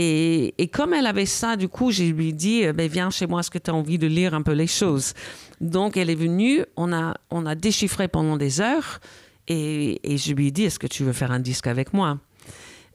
[0.00, 3.40] Et, comme elle avait ça, du coup, j'ai lui dit, euh, ben, viens chez moi,
[3.40, 5.12] est-ce que tu as envie de lire un peu les choses?
[5.60, 9.00] Donc, elle est venue, on a, on a déchiffré pendant des heures,
[9.48, 12.18] et, je lui ai dit, est-ce que tu veux faire un disque avec moi?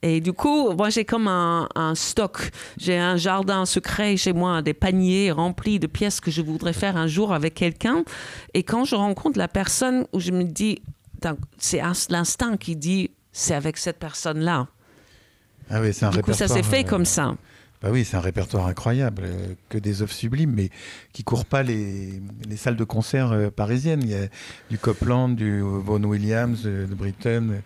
[0.01, 2.51] Et du coup, moi, j'ai comme un, stock.
[2.77, 6.97] J'ai un jardin secret chez moi, des paniers remplis de pièces que je voudrais faire
[6.97, 8.03] un jour avec quelqu'un.
[8.53, 10.81] Et quand je rencontre la personne où je me dis,
[11.57, 14.67] c'est l'instinct qui dit, c'est avec cette personne-là.
[15.73, 17.35] Ah oui, c'est un du coup, ça s'est fait comme ça.
[17.81, 20.69] Bah oui, c'est un répertoire incroyable, euh, que des œuvres sublimes, mais
[21.11, 24.03] qui courent pas les, les salles de concert euh, parisiennes.
[24.03, 24.27] Il y a
[24.69, 27.61] du Copland, du Vaughan Williams, euh, de Britton.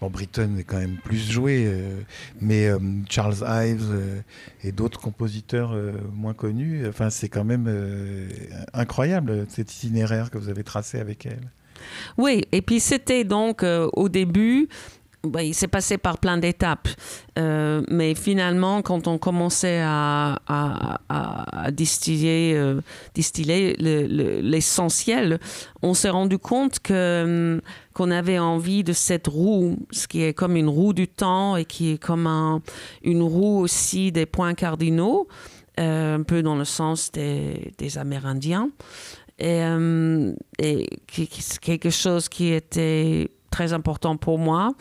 [0.00, 2.00] Bon, Britton est quand même plus joué, euh,
[2.40, 2.78] mais euh,
[3.10, 4.20] Charles Ives euh,
[4.64, 5.76] et d'autres compositeurs
[6.14, 7.68] moins connus, enfin, c'est quand même
[8.72, 11.50] incroyable cet itinéraire que vous avez tracé avec elle.
[12.16, 14.68] Oui, et puis c'était donc au début
[15.24, 16.88] il s'est passé par plein d'étapes.
[17.38, 22.80] Euh, mais finalement, quand on commençait à, à, distiller, euh,
[23.14, 25.38] distiller l'essentiel,
[25.82, 27.60] on s'est rendu compte que hum,
[27.92, 31.64] qu'on avait envie de cette roue, ce qui est comme une roue du temps et
[31.64, 32.62] qui est comme un,
[33.02, 35.28] une roue aussi des points cardinaux,
[35.78, 38.70] euh, un peu dans le sens des, des Amérindiens.
[39.38, 44.72] Et, hum, et quelque chose qui était très important pour moi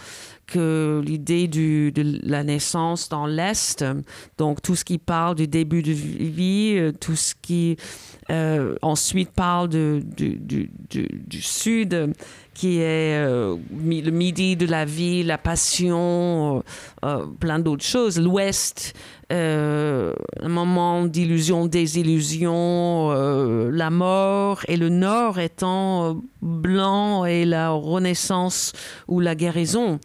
[0.47, 1.91] que l'idée de
[2.23, 3.85] la naissance dans l'Est,
[4.37, 7.77] donc tout ce qui parle du début de vie, euh, tout ce qui
[8.31, 10.71] euh, ensuite parle du,
[11.41, 12.13] Sud,
[12.53, 16.63] qui est euh, le midi de la vie, la passion,
[17.39, 18.19] plein d'autres choses.
[18.19, 18.95] L'Ouest,
[19.31, 20.13] un
[20.47, 23.11] moment d'illusion, désillusion,
[23.69, 28.73] la mort, et le Nord étant blanc et la renaissance
[29.07, 29.99] ou la guérison.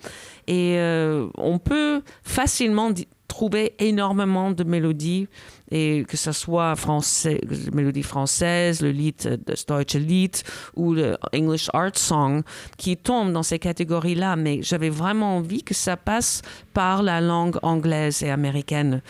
[0.47, 2.91] Et euh, on peut facilement
[3.29, 5.27] trouver énormément de mélodies,
[5.71, 7.41] et que ce soit français,
[7.73, 10.37] mélodie française, le lied, le Deutsche Lied
[10.77, 12.43] ou le English Art Song,
[12.77, 14.37] qui tombent dans ces catégories-là.
[14.37, 19.03] Mais j'avais vraiment envie que ça passe par la langue anglaise et américaine.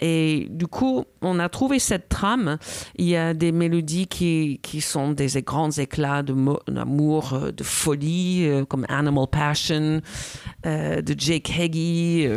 [0.00, 2.58] Et du coup, on a trouvé cette trame.
[2.96, 8.46] Il y a des mélodies qui, qui sont des grands éclats d'amour, euh, de folie,
[8.46, 10.00] euh, comme Animal Passion
[10.66, 12.28] euh, de Jake Heggie.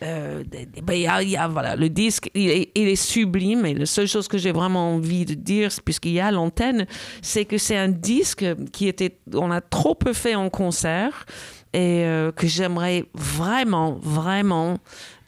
[0.00, 3.66] Ben, il y a, voilà, le disque, il est, sublime.
[3.66, 6.86] Et la seule chose que j'ai vraiment envie de dire, puisqu'il y a l'antenne,
[7.22, 11.26] c'est que c'est un disque qui était, on a trop peu fait en concert
[11.72, 12.04] et
[12.36, 14.78] que j'aimerais vraiment, vraiment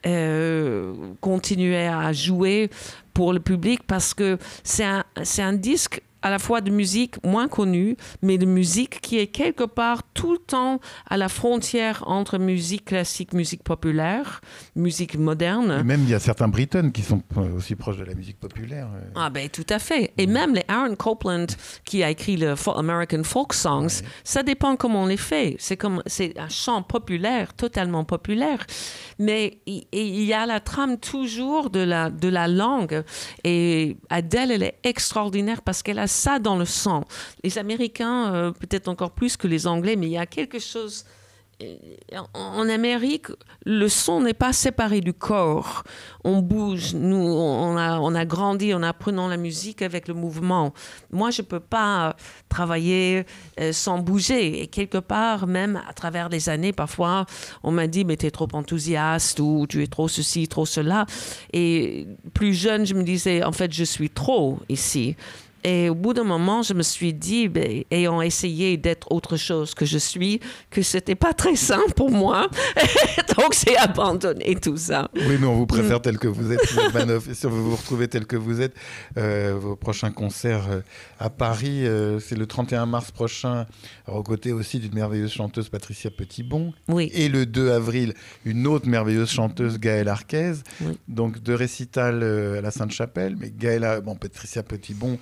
[0.07, 2.71] euh, continuer à jouer
[3.13, 5.05] pour le public parce que c'est un,
[5.39, 9.63] un disque à la fois de musique moins connue, mais de musique qui est quelque
[9.63, 14.41] part tout le temps à la frontière entre musique classique, musique populaire,
[14.75, 15.85] musique moderne.
[15.85, 17.23] même il y a certains Britons qui sont
[17.57, 18.89] aussi proches de la musique populaire.
[18.97, 19.09] Euh.
[19.15, 20.13] Ah ben tout à fait.
[20.19, 21.47] Et même les Aaron Copland
[21.85, 25.55] qui a écrit le American Folk Songs, ça dépend comment on les fait.
[25.61, 28.67] C'est comme c'est un chant populaire, totalement populaire,
[29.21, 33.05] mais il, il y a la trame toujours de la de la langue.
[33.45, 37.05] Et Adele, elle est extraordinaire parce qu'elle a ça dans le sang.
[37.45, 41.05] Les Américains, euh, peut-être encore plus que les Anglais, mais il y a quelque chose.
[41.63, 41.77] Euh,
[42.35, 43.29] en Amérique,
[43.65, 45.85] le son n'est pas séparé du corps.
[46.23, 46.95] On bouge.
[46.95, 50.75] Nous, on a, on a grandi en apprenant la musique avec le mouvement.
[51.11, 52.15] Moi, je ne peux pas
[52.51, 53.25] travailler
[53.59, 54.61] euh, sans bouger.
[54.63, 57.25] Et quelque part, même à travers les années, parfois,
[57.63, 61.07] on m'a dit, mais tu es trop enthousiaste ou tu es trop ceci, trop cela.
[61.55, 65.17] Et plus jeune, je me disais, en fait, je suis trop ici.
[65.67, 69.75] Et au bout d'un moment, je me suis dit, ben, ayant essayé d'être autre chose
[69.75, 70.39] que je suis,
[70.71, 72.49] que c'était pas très sain pour moi.
[73.37, 75.11] Donc, j'ai abandonné tout ça.
[75.17, 78.27] Oui, mais on vous préfère tel que vous êtes, Et si vous vous retrouvez tel
[78.27, 78.77] que vous êtes,
[79.19, 80.81] euh, vos prochains concerts euh,
[81.19, 83.67] à Paris, euh, c'est le 31 mars prochain,
[84.07, 86.75] aux côtés aussi d'une merveilleuse chanteuse, Patricia Petitbon.
[86.87, 87.11] Oui.
[87.13, 90.53] Et le 2 avril, une autre merveilleuse chanteuse, Gaëlle Arquez.
[91.09, 93.35] Donc, deux récitals à la Sainte-Chapelle.
[93.37, 95.19] Mais Gaëlle, bon, Patricia Petitbon,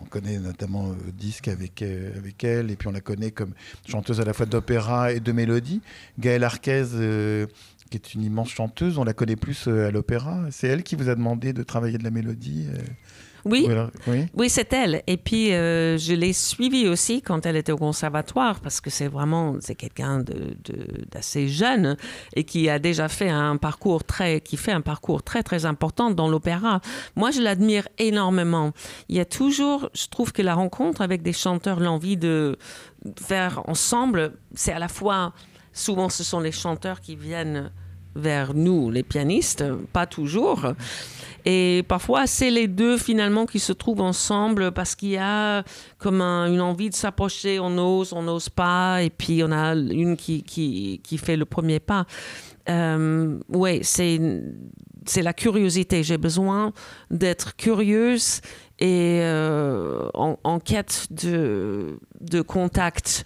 [0.00, 3.52] on connaît notamment euh, Disque avec, euh, avec elle, et puis on la connaît comme
[3.86, 5.80] chanteuse à la fois d'opéra et de mélodie.
[6.18, 7.46] Gaëlle Arquez, euh,
[7.90, 10.44] qui est une immense chanteuse, on la connaît plus à l'opéra.
[10.50, 12.66] C'est elle qui vous a demandé de travailler de la mélodie
[13.50, 13.68] oui,
[14.34, 14.50] oui.
[14.50, 15.02] c'est elle.
[15.06, 19.08] Et puis, euh, je l'ai suivie aussi quand elle était au conservatoire, parce que c'est
[19.08, 20.24] vraiment, c'est quelqu'un
[21.10, 21.96] d'assez de, jeune
[22.34, 26.10] et qui a déjà fait un parcours très, qui fait un parcours très, très important
[26.10, 26.80] dans l'opéra.
[27.16, 28.72] Moi, je l'admire énormément.
[29.08, 32.58] Il y a toujours, je trouve que la rencontre avec des chanteurs, l'envie de
[33.20, 35.32] faire ensemble, c'est à la fois,
[35.72, 37.70] souvent, ce sont les chanteurs qui viennent
[38.14, 40.72] vers nous, les pianistes, pas toujours.
[41.50, 45.64] Et parfois, c'est les deux finalement qui se trouvent ensemble parce qu'il y a
[45.96, 50.18] comme une envie de s'approcher, on ose, on n'ose pas, et puis on a une
[50.18, 52.04] qui, qui, qui fait le premier pas.
[52.68, 54.20] Euh, oui, c'est,
[55.16, 56.02] la curiosité.
[56.02, 56.74] J'ai besoin
[57.10, 58.42] d'être curieuse
[58.78, 63.24] et euh, en, en, quête de, de contact.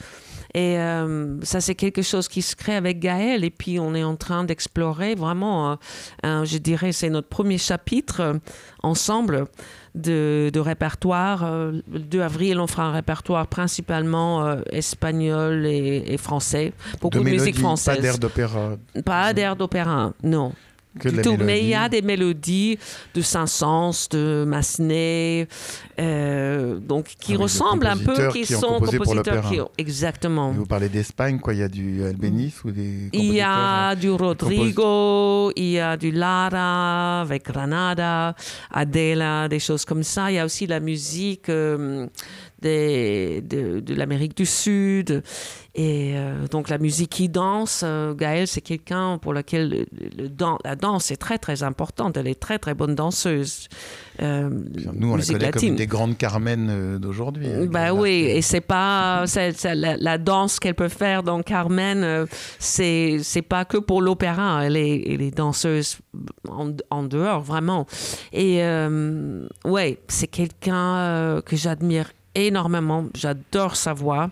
[0.54, 3.44] Et euh, ça, c'est quelque chose qui se crée avec Gaël.
[3.44, 5.78] Et puis, on est en train d'explorer vraiment,
[6.24, 8.34] euh, je dirais, c'est notre premier chapitre euh,
[8.82, 9.46] ensemble
[9.94, 11.44] de, répertoire.
[11.50, 16.72] Le 2 avril, on fera un répertoire principalement espagnol et, français.
[17.00, 17.96] Beaucoup de, musique française.
[17.96, 18.76] Pas d'air d'opéra.
[19.04, 20.52] Pas d'air d'opéra, non.
[20.94, 21.36] Du tout.
[21.38, 22.78] Mais il y a des mélodies
[23.14, 25.48] de Saint-Saëns, de Massenet,
[25.98, 30.52] euh, donc qui ah ressemblent un peu, qui, qui sont compositeurs qui exactement.
[30.52, 34.10] vous parlez d'Espagne, quoi Il y a du Albéniz ou des Il y a du
[34.10, 38.34] Rodrigo, il y a du Lara avec Granada,
[38.70, 40.30] Adela, des choses comme ça.
[40.30, 42.06] Il y a aussi la musique euh,
[42.62, 45.22] de, de l'Amérique du Sud.
[45.74, 49.86] Et euh, donc la musique qui danse, euh, Gaëlle, c'est quelqu'un pour lequel
[50.18, 50.28] le,
[50.64, 52.18] la danse est très très importante.
[52.18, 53.68] Elle est très très bonne danseuse.
[54.20, 54.50] Euh,
[54.94, 57.46] Nous, on la connaît comme des grandes Carmen d'aujourd'hui.
[57.46, 59.24] Hein, bah oui, et c'est pas
[59.64, 62.26] la, danse qu'elle peut faire dans Carmen,
[62.58, 64.66] c'est c'est pas que pour l'opéra.
[64.66, 66.00] Elle est, elle est danseuse
[66.50, 67.86] en, en, dehors vraiment.
[68.34, 68.62] Et
[69.64, 73.06] ouais, c'est quelqu'un que j'admire énormément.
[73.14, 74.30] J'adore sa voix.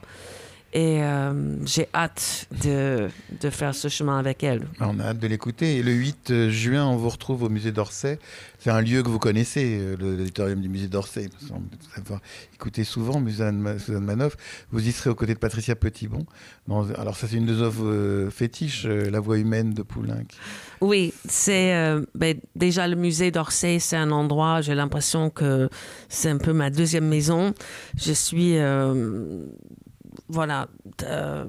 [0.73, 3.09] Et euh, j'ai hâte de,
[3.41, 4.69] de, faire ce chemin avec elle.
[4.79, 5.79] On a hâte de l'écouter.
[5.79, 8.21] Et le 8 euh, juin, on vous retrouve au musée d'Orsay.
[8.61, 11.29] C'est un lieu que vous connaissez, euh, l'auditorium du musée d'Orsay.
[11.41, 11.57] Vous
[11.97, 12.21] avez
[12.55, 14.37] écouté souvent Suzanne, Manoff.
[14.71, 16.25] Vous y serez aux côtés de Patricia Petitbon.
[16.97, 20.27] alors, ça, c'est une des œuvres fétiches, La voix humaine de Poulenc.
[20.81, 21.73] Oui, c'est
[22.15, 25.69] ben, déjà le musée d'Orsay, c'est un endroit, j'ai l'impression que
[26.09, 27.55] c'est un peu ma deuxième maison.
[27.97, 28.57] Je suis
[30.31, 30.69] voilà,
[31.05, 31.45] euh,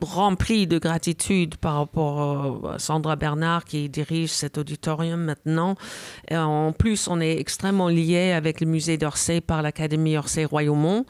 [0.00, 5.76] rempli de gratitude par rapport à Sandra Bernard qui dirige cet auditorium maintenant.
[6.30, 11.06] en plus, on est extrêmement lié avec le musée d'Orsay par l'Académie Orsay-Royaumont.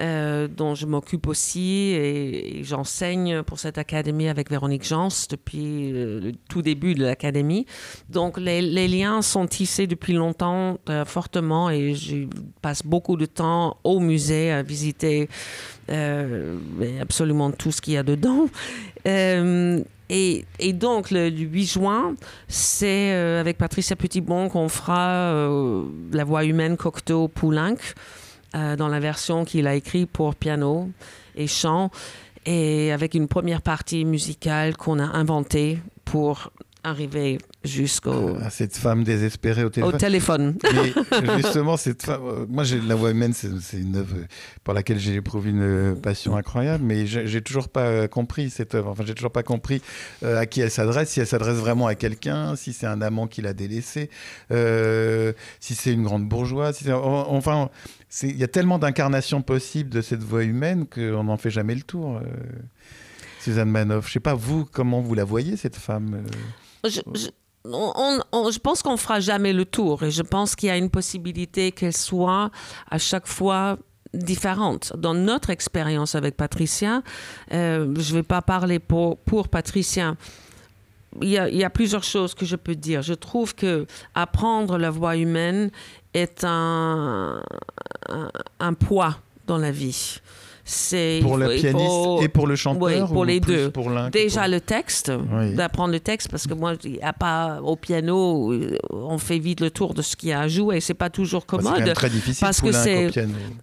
[0.00, 6.20] Euh, dont je m'occupe aussi et, j'enseigne pour cette académie avec Véronique Jans depuis euh,
[6.20, 7.66] le tout début de l'académie.
[8.08, 12.28] Donc les, liens sont tissés depuis longtemps, fortement, et je
[12.62, 15.26] passe beaucoup de temps au musée à visiter euh,
[15.88, 18.48] absolument tout ce qu'il y a dedans.
[19.06, 22.14] Euh, et, et, donc, le, 8 juin,
[22.48, 25.32] c'est euh, avec Patricia Petitbon qu'on fera
[26.12, 27.76] La voix humaine Cocteau Poulenc
[28.52, 30.90] dans la version qu'il a écrite pour piano
[31.36, 31.90] et chant,
[32.44, 36.50] et avec une première partie musicale qu'on a inventée pour
[36.82, 38.36] arriver jusqu'au.
[38.42, 39.94] À cette femme désespérée au téléphone.
[39.94, 40.58] Au téléphone.
[41.22, 42.22] Mais justement, cette femme.
[42.24, 44.14] Euh, moi, La voix humaine, c'est une œuvre
[44.64, 48.90] pour laquelle j'ai éprouvé une passion incroyable, mais j'ai toujours pas compris cette œuvre.
[48.90, 49.82] Enfin, j'ai toujours pas compris
[50.22, 53.26] euh, à qui elle s'adresse, si elle s'adresse vraiment à quelqu'un, si c'est un amant
[53.26, 54.10] qui l'a délaissé,
[54.50, 56.76] euh, si c'est une grande bourgeoise.
[56.76, 57.70] Si enfin,
[58.22, 61.82] il y a tellement d'incarnations possibles de cette voix humaine qu'on n'en fait jamais le
[61.82, 62.20] tour.
[63.40, 66.22] Suzanne Manoff, je sais pas vous comment vous la voyez cette femme.
[66.84, 67.28] Je, je,
[68.58, 71.96] pense qu'on fera jamais le tour et je pense qu'il y a une possibilité qu'elle
[71.96, 72.50] soit
[72.90, 73.78] à chaque fois
[74.14, 74.92] différente.
[74.96, 77.02] Dans notre expérience avec Patricia,
[77.52, 80.14] euh, je ne vais pas parler pour, pour Patricia.
[81.20, 83.02] Il y, a, plusieurs choses que je peux dire.
[83.02, 85.70] Je trouve que apprendre la voix humaine
[86.14, 87.42] est un
[88.78, 89.16] poids
[89.46, 90.20] dans la vie
[91.22, 93.72] pour la pianiste et pour le chanteur oui, pour les deux.
[94.12, 95.10] Déjà le texte,
[95.54, 98.52] d'apprendre le texte parce que moi, a pas au piano,
[98.92, 101.10] on fait vite le tour de ce qu'il y a à jouer et c'est pas
[101.10, 101.82] toujours bah, commode.
[101.84, 103.10] C'est très difficile parce que c'est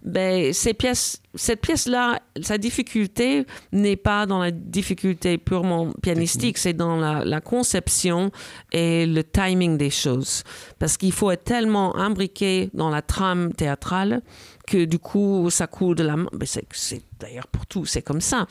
[0.04, 6.72] ben, ces pièces, cette pièce-là, sa difficulté n'est pas dans la difficulté purement pianistique, c'est
[6.72, 8.30] dans la, la, conception
[8.72, 10.42] et le timing des choses
[10.78, 14.22] parce qu'il faut être tellement imbriqué dans la trame théâtrale
[14.66, 16.28] que du coup, ça coule de la main.
[16.72, 18.46] C'est d'ailleurs pour tout, c'est comme ça.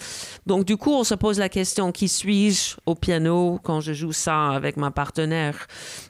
[0.45, 4.13] Donc, du coup, on se pose la question qui suis-je au piano quand je joue
[4.13, 5.67] ça avec ma partenaire?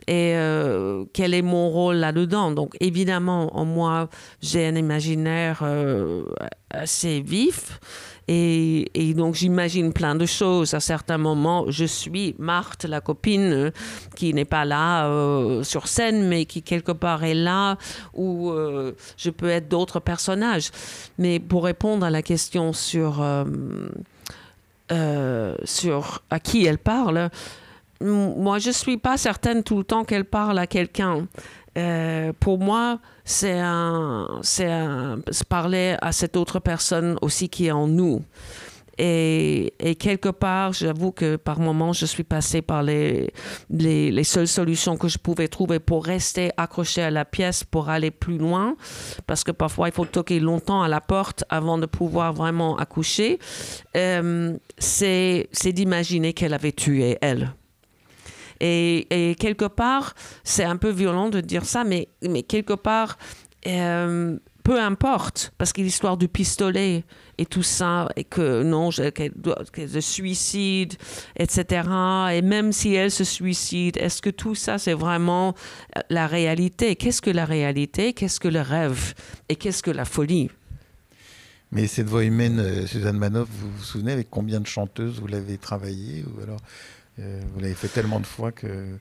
[0.08, 2.52] Et euh, quel est mon rôle là-dedans?
[2.52, 4.10] Donc, évidemment, en moi,
[4.41, 6.24] j'ai un imaginaire euh,
[6.70, 7.80] assez vif.
[8.27, 10.73] Et, donc j'imagine plein de choses.
[10.73, 13.71] À certains moments, je suis Marthe, la copine euh,
[14.15, 17.77] qui n'est pas là euh, sur scène, mais qui quelque part est là,
[18.13, 20.71] ou euh, je peux être d'autres personnages.
[21.19, 23.23] Mais pour répondre à la question sur,
[25.63, 27.29] sur à qui elle parle,
[28.01, 31.27] moi je suis pas certaine tout le temps qu'elle parle à quelqu'un.
[32.39, 34.41] Pour moi, c'est un,
[35.49, 38.21] parler à cette autre personne aussi qui est en nous.
[38.97, 43.33] Et, quelque part, j'avoue que par moments, je suis passée par les,
[43.69, 47.89] les, les, seules solutions que je pouvais trouver pour rester accroché à la pièce, pour
[47.89, 48.75] aller plus loin,
[49.27, 53.39] parce que parfois, il faut toquer longtemps à la porte avant de pouvoir vraiment accoucher.
[53.97, 57.53] Euh, c'est d'imaginer qu'elle avait tué elle.
[58.60, 63.18] Et, quelque part, c'est un peu violent de dire ça, mais, mais quelque part,
[63.68, 67.03] euh, peu importe, parce que l'histoire du pistolet
[67.38, 70.95] et tout ça, et que non, se suicide,
[71.38, 71.88] etc.
[72.34, 75.53] Et même si elle se suicide, est-ce que tout ça, c'est vraiment
[75.95, 76.95] euh, la réalité?
[76.95, 78.14] Qu'est-ce que la réalité?
[78.14, 79.14] Qu'est-ce que le rêve?
[79.49, 80.49] Et qu'est-ce que la folie?
[81.72, 85.28] Mais cette voix humaine, euh, Suzanne Manoff, vous vous souvenez avec combien de chanteuses vous
[85.28, 86.60] l'avez travaillée ou alors
[87.18, 88.97] vous l'avez fait tellement de fois que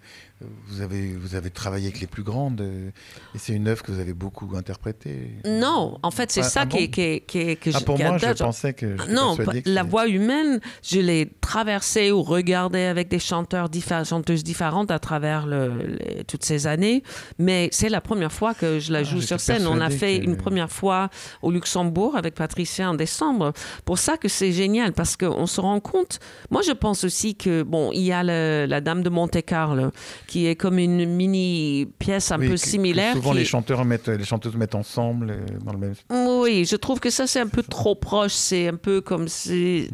[0.67, 2.61] vous avez, vous avez travaillé avec les plus grandes.
[2.61, 2.91] Euh,
[3.35, 5.31] et c'est une œuvre que vous avez beaucoup interprétée.
[5.47, 8.33] Non, en fait, c'est ah, ça ah qui, qui, qui, que ah, Pour moi, je
[8.33, 8.97] pensais que.
[9.13, 9.37] non,
[9.67, 13.69] la voix humaine, je l'ai traversée ou regardée avec des chanteurs
[14.05, 17.03] chanteuses différentes à travers le, toutes ces années.
[17.39, 19.67] Mais c'est la première fois que je la joue sur scène.
[19.67, 21.11] On a fait une première fois
[21.43, 23.53] au Luxembourg avec Patricia en décembre.
[23.85, 26.19] Pour ça que c'est génial, parce qu'on se rend compte.
[26.51, 29.91] Moi, je pense aussi que, bon, il y a la Dame de Monte-Carlo,
[30.27, 33.15] qui est comme une mini pièce un peu similaire.
[33.15, 35.95] souvent, les chanteurs mettent, les chanteuses mettent ensemble euh, dans le même.
[36.11, 38.33] Oui, je trouve que ça, c'est un peu trop proche.
[38.33, 39.89] C'est un peu comme si.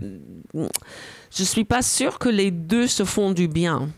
[0.54, 3.88] Je suis pas sûre que les deux se font du bien.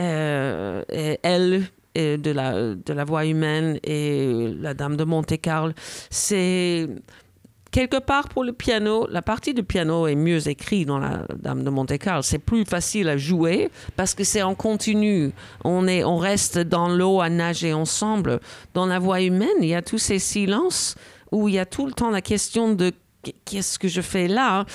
[0.00, 0.82] Euh,
[1.22, 5.72] elle, de la, de la voix humaine et la Dame de Monte-Carlo,
[6.10, 6.88] c'est
[7.74, 11.64] quelque part pour le piano, la partie du piano est mieux écrite dans la Dame
[11.64, 12.22] de Monte Carlo.
[12.22, 15.32] C'est plus facile à jouer parce que c'est en continu.
[15.64, 18.38] On, est, on reste dans l'eau à nager ensemble.
[18.74, 20.94] Dans la voix humaine, il y a tous ces silences
[21.32, 22.92] où il y a tout le temps la question de
[23.44, 24.66] qu'est-ce que je fais là?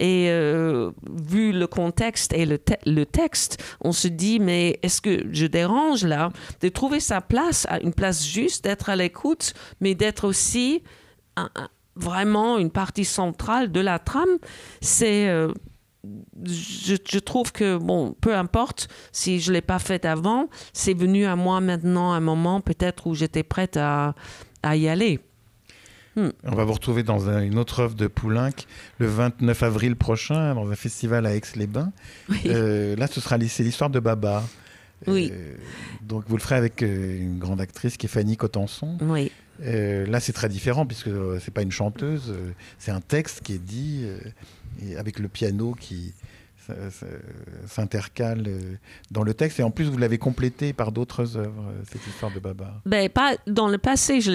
[0.00, 5.26] Et euh, vu le contexte et le, le, texte, on se dit, mais est-ce que
[5.30, 6.30] je dérange là?
[6.60, 10.82] De trouver sa place, une place juste, d'être à l'écoute, mais d'être aussi
[11.98, 14.38] vraiment une partie centrale de la trame.
[14.80, 15.28] C'est.
[15.28, 15.52] Euh,
[16.44, 21.26] je, trouve que, bon, peu importe si je ne l'ai pas fait avant, c'est venu
[21.26, 24.14] à moi maintenant un moment peut-être où j'étais prête à,
[24.62, 25.20] à y aller.
[26.18, 26.30] Hmm.
[26.44, 28.50] On va vous retrouver dans une autre œuvre de Poulenc
[28.98, 31.92] le 29 avril prochain, dans un festival à Aix-les-Bains.
[32.46, 34.42] Euh, là, ce sera l'histoire de Baba.
[35.06, 35.30] Oui.
[35.32, 35.54] Euh,
[36.02, 38.96] donc vous le ferez avec une grande actrice qui est Fanny Cotenson.
[39.00, 39.30] Oui.
[39.64, 43.40] Euh, là, c'est très différent puisque euh, c'est pas une chanteuse, euh, c'est un texte
[43.42, 44.06] qui est dit
[44.82, 46.14] et avec le piano qui
[47.66, 48.48] s'intercale
[49.10, 49.60] dans le texte.
[49.60, 52.80] Et en plus, vous l'avez complété par d'autres œuvres, cette histoire de Baba.
[52.86, 54.30] Ben, pas, dans le passé, je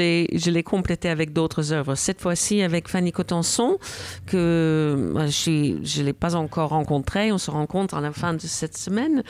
[0.50, 1.96] l'ai complété avec d'autres œuvres.
[1.96, 3.78] Cette fois-ci, avec Fanny Cotenson,
[4.26, 7.32] que je ne l'ai pas encore rencontrée.
[7.32, 9.24] On se rencontre à la fin de cette semaine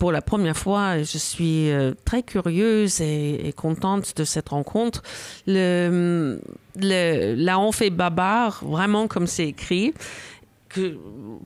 [0.00, 5.02] pour la première fois, je suis euh, très curieuse et, contente de cette rencontre.
[5.46, 6.40] Le,
[6.76, 9.92] le, là, on fait Babar, vraiment comme c'est écrit.
[10.72, 10.96] Que,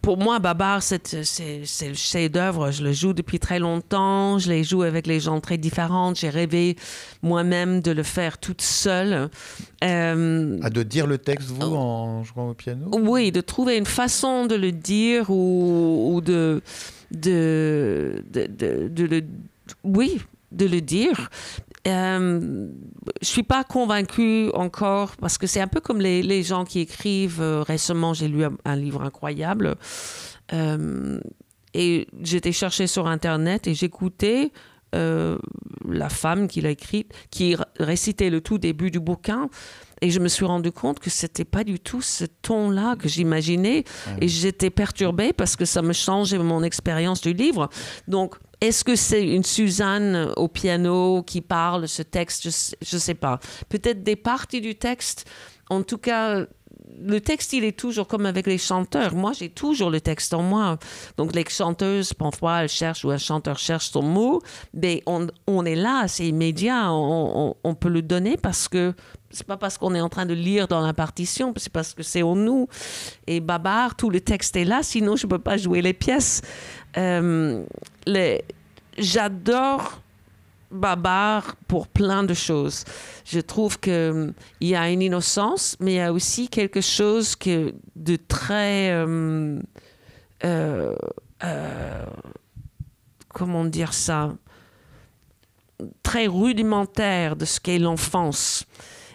[0.03, 2.71] pour moi, Babar, c'est le chef-d'œuvre.
[2.71, 4.39] Je le joue depuis très longtemps.
[4.39, 6.15] Je l'ai joué avec les gens très différents.
[6.15, 6.77] J'ai rêvé
[7.23, 9.31] moi-même de le faire toute seule.
[9.83, 12.91] Euh, ah, de dire le texte, vous, en jouant au piano?
[12.93, 16.63] Oui, de trouver une façon de le dire ou, ou de
[17.11, 19.23] de, de, le,
[19.85, 20.21] oui,
[20.53, 21.31] de le dire.
[21.87, 22.69] Euh,
[23.21, 26.81] je suis pas convaincue encore parce que c'est un peu comme les, les gens qui
[26.81, 27.43] écrivent.
[27.43, 29.77] Euh, récemment, j'ai lu un, livre incroyable
[30.53, 31.21] euh,
[31.75, 34.51] et j'étais chercher sur internet et j'écoutais
[34.95, 35.39] euh,
[35.89, 39.49] la femme qui l'a écrit, qui récitait le tout début du bouquin.
[40.01, 43.85] Et je me suis rendu compte que c'était pas du tout ce ton-là que j'imaginais.
[44.21, 47.69] Et j'étais perturbée parce que ça me changeait mon expérience du livre.
[48.07, 52.49] Donc, est-ce que c'est une Suzanne au piano qui parle ce texte?
[52.83, 53.41] Je ne sais pas.
[53.69, 55.27] Peut-être des parties du texte.
[55.71, 56.47] En tout cas,
[57.01, 59.15] le texte, il est toujours comme avec les chanteurs.
[59.15, 60.79] Moi, j'ai toujours le texte en moi.
[61.17, 64.43] Donc, les chanteuses, parfois, elles cherchent ou un chanteur cherche son mot.
[64.73, 66.93] Mais on, est là, c'est immédiat.
[66.93, 68.95] On, on, peut le donner parce que
[69.31, 72.03] c'est pas parce qu'on est en train de lire dans la partition, c'est parce que
[72.03, 72.69] c'est en nous.
[73.27, 76.43] Et Babar, tout le texte est là, sinon je peux pas jouer les pièces.
[76.97, 77.65] Euh.
[78.97, 80.01] J'adore
[80.71, 82.85] Babar pour plein de choses.
[83.25, 87.37] Je trouve qu'il y a une innocence, mais il y a aussi quelque chose
[87.97, 88.91] de très...
[88.93, 89.61] Euh,
[90.45, 92.07] euh,
[93.29, 94.35] comment dire ça?
[96.03, 98.65] Très rudimentaire de ce qu'est l'enfance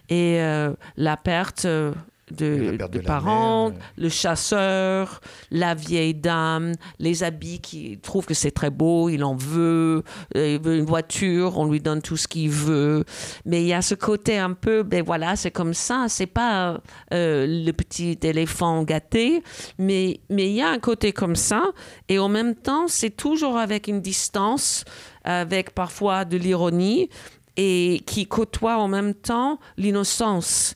[0.10, 1.94] et euh, la perte euh,
[2.32, 5.22] de, parents, le chasseur,
[5.52, 10.04] la vieille dame, les habits qui trouve que c'est très beau, il en veut,
[10.36, 13.04] euh, il veut une voiture, on lui donne tout ce qu'il veut.
[13.46, 16.80] Mais il y a ce côté un peu, ben voilà, c'est comme ça, c'est pas
[17.12, 19.44] le petit éléphant gâté,
[19.78, 21.72] mais mais il y a un côté comme ça,
[22.08, 24.86] et en même temps, c'est toujours avec une distance,
[25.24, 27.10] avec parfois de l'ironie,
[27.58, 30.76] et qui côtoie en même temps l'innocence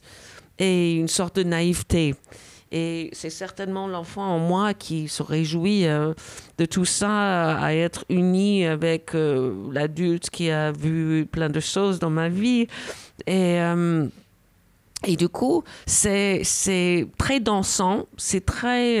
[0.58, 2.14] et une sorte de naïveté.
[2.72, 6.12] Et c'est certainement l'enfant en moi qui se réjouit euh,
[6.58, 12.00] de tout ça, à être uni avec euh, l'adulte qui a vu plein de choses
[12.00, 12.66] dans ma vie.
[13.28, 14.08] Et, euh,
[15.06, 16.42] et du coup, c'est
[17.16, 19.00] très dansant, c'est très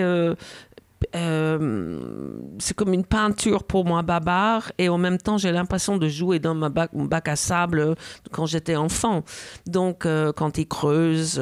[1.14, 6.08] euh, c'est comme une peinture pour moi, Babar, et en même temps, j'ai l'impression de
[6.08, 7.94] jouer dans ma bac, mon bac à sable
[8.30, 9.24] quand j'étais enfant.
[9.66, 11.40] Donc, euh, quand il creuse,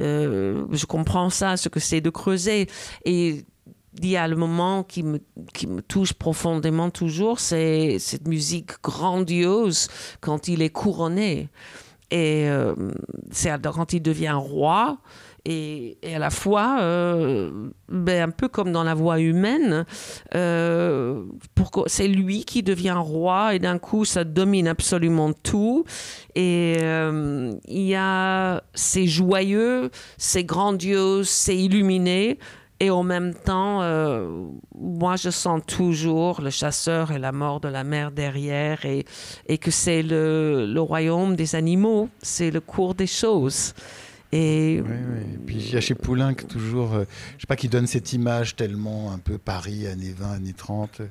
[0.00, 2.68] euh, je comprends ça, ce que c'est de creuser.
[3.04, 3.44] Et
[4.02, 5.20] il y a le moment qui me,
[5.52, 9.88] qui me touche profondément toujours, c'est cette musique grandiose
[10.20, 11.48] quand il est couronné.
[12.12, 12.48] Et
[13.30, 14.98] c'est quand il devient roi
[15.44, 19.84] et, à la fois, euh, ben, un peu comme dans la voix humaine,
[20.34, 21.24] euh,
[21.86, 25.84] c'est lui qui devient roi et d'un coup, ça domine absolument tout.
[26.34, 32.38] Et euh, il y a, c'est joyeux, c'est grandiose, c'est illuminé.
[32.82, 33.82] Et en même temps,
[34.74, 39.70] moi, je sens toujours le chasseur et la mort de la mère derrière et, que
[39.70, 43.74] c'est le royaume des animaux, c'est le cours des choses.
[44.32, 44.80] Et...
[45.44, 47.04] puis il y a chez Poulenc toujours, euh,
[47.36, 51.02] je sais pas, qui donne cette image tellement un peu Paris, années 20, années 30,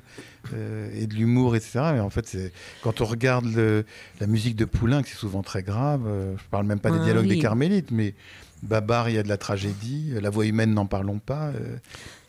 [0.54, 1.80] euh, et de l'humour, etc.
[1.92, 2.38] Mais en fait,
[2.82, 3.84] quand on regarde
[4.20, 6.02] la musique de Poulenc, c'est souvent très grave.
[6.06, 8.14] Euh, je parle même pas des dialogues des Carmélites, mais
[8.62, 10.12] Babar, il y a de la tragédie.
[10.20, 11.52] La voix humaine, n'en parlons pas.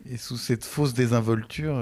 [0.10, 1.82] et sous cette fausse désinvolture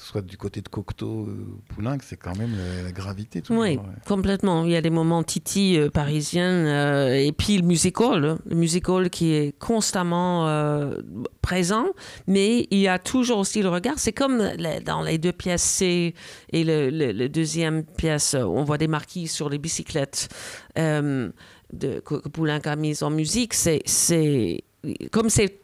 [0.00, 3.42] soit du côté de Cocteau ou Poulenc, c'est quand même la, gravité.
[3.50, 4.64] oui, complètement.
[4.64, 8.38] Il y a des moments titi euh, parisiens euh, et puis le musical, hein.
[8.46, 10.96] le musical qui est constamment euh,
[11.42, 11.86] présent,
[12.26, 13.98] mais il y a toujours aussi le regard.
[13.98, 14.42] C'est comme
[14.84, 16.14] dans les deux pièces C
[16.52, 20.28] et le, deuxième pièce, on voit des marquis sur les bicyclettes
[20.76, 23.54] de, que Poulenc a mis en musique.
[23.54, 24.64] C'est
[25.12, 25.60] comme c'est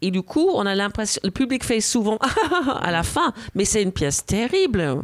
[0.00, 2.18] et du coup, on a l'impression, le public fait souvent
[2.80, 5.02] à la fin, mais c'est une pièce terrible.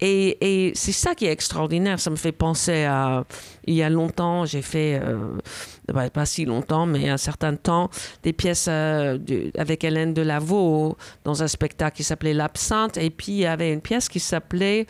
[0.00, 0.38] Et,
[0.68, 2.00] et c'est ça qui est extraordinaire.
[2.00, 3.24] Ça me fait penser à.
[3.66, 7.90] Il y a longtemps, j'ai fait, euh, pas si longtemps, mais un certain temps,
[8.22, 9.18] des pièces euh,
[9.56, 12.96] avec Hélène Lavaux dans un spectacle qui s'appelait L'Absinthe.
[12.96, 14.86] Et puis, il y avait une pièce qui s'appelait.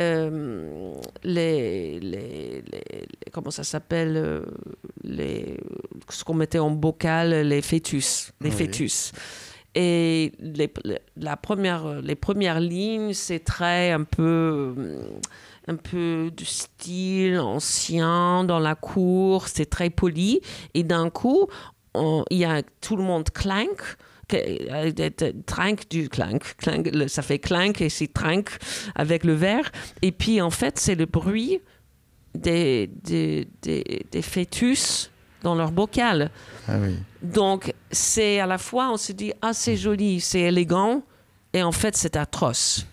[0.00, 4.42] Euh, les, les, les, Comment ça s'appelle
[5.04, 5.58] les,
[6.08, 8.32] Ce qu'on mettait en bocal, les fœtus.
[8.40, 9.12] Les fœtus.
[9.74, 10.72] Et les,
[11.16, 14.74] la première, les premières lignes, c'est très un peu,
[15.66, 20.40] un peu de style ancien dans la cour, c'est très poli.
[20.74, 21.48] Et d'un coup,
[21.96, 23.96] il y a tout le monde clank.
[25.46, 28.48] Trank du clank, clank, ça fait clank et c'est trank
[28.94, 29.70] avec le verre.
[30.02, 31.60] Et puis en fait, c'est le bruit
[32.34, 35.10] des, des, des, des fœtus
[35.44, 36.30] dans leur bocal.
[36.66, 36.72] Ah
[37.22, 41.02] Donc, c'est à la fois, on se dit, ah, c'est joli, c'est élégant,
[41.52, 42.86] et en fait, c'est atroce.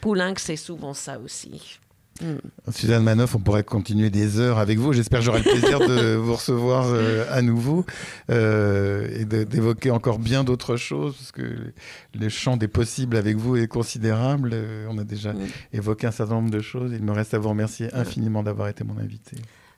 [0.00, 1.78] Poulenc, c'est souvent ça aussi.
[2.22, 2.36] Hmm.
[2.70, 4.92] Suzanne Manoff, on pourrait continuer des heures avec vous.
[4.92, 7.86] J'espère que j'aurai le plaisir de vous recevoir euh, à nouveau
[8.30, 11.72] euh, et d'évoquer encore bien d'autres choses, parce que
[12.14, 14.50] le champ des possibles avec vous est considérable.
[14.52, 15.32] Euh, on a déjà
[15.72, 16.92] évoqué un certain nombre de choses.
[16.92, 19.36] Il me reste à vous remercier infiniment d'avoir été mon invité.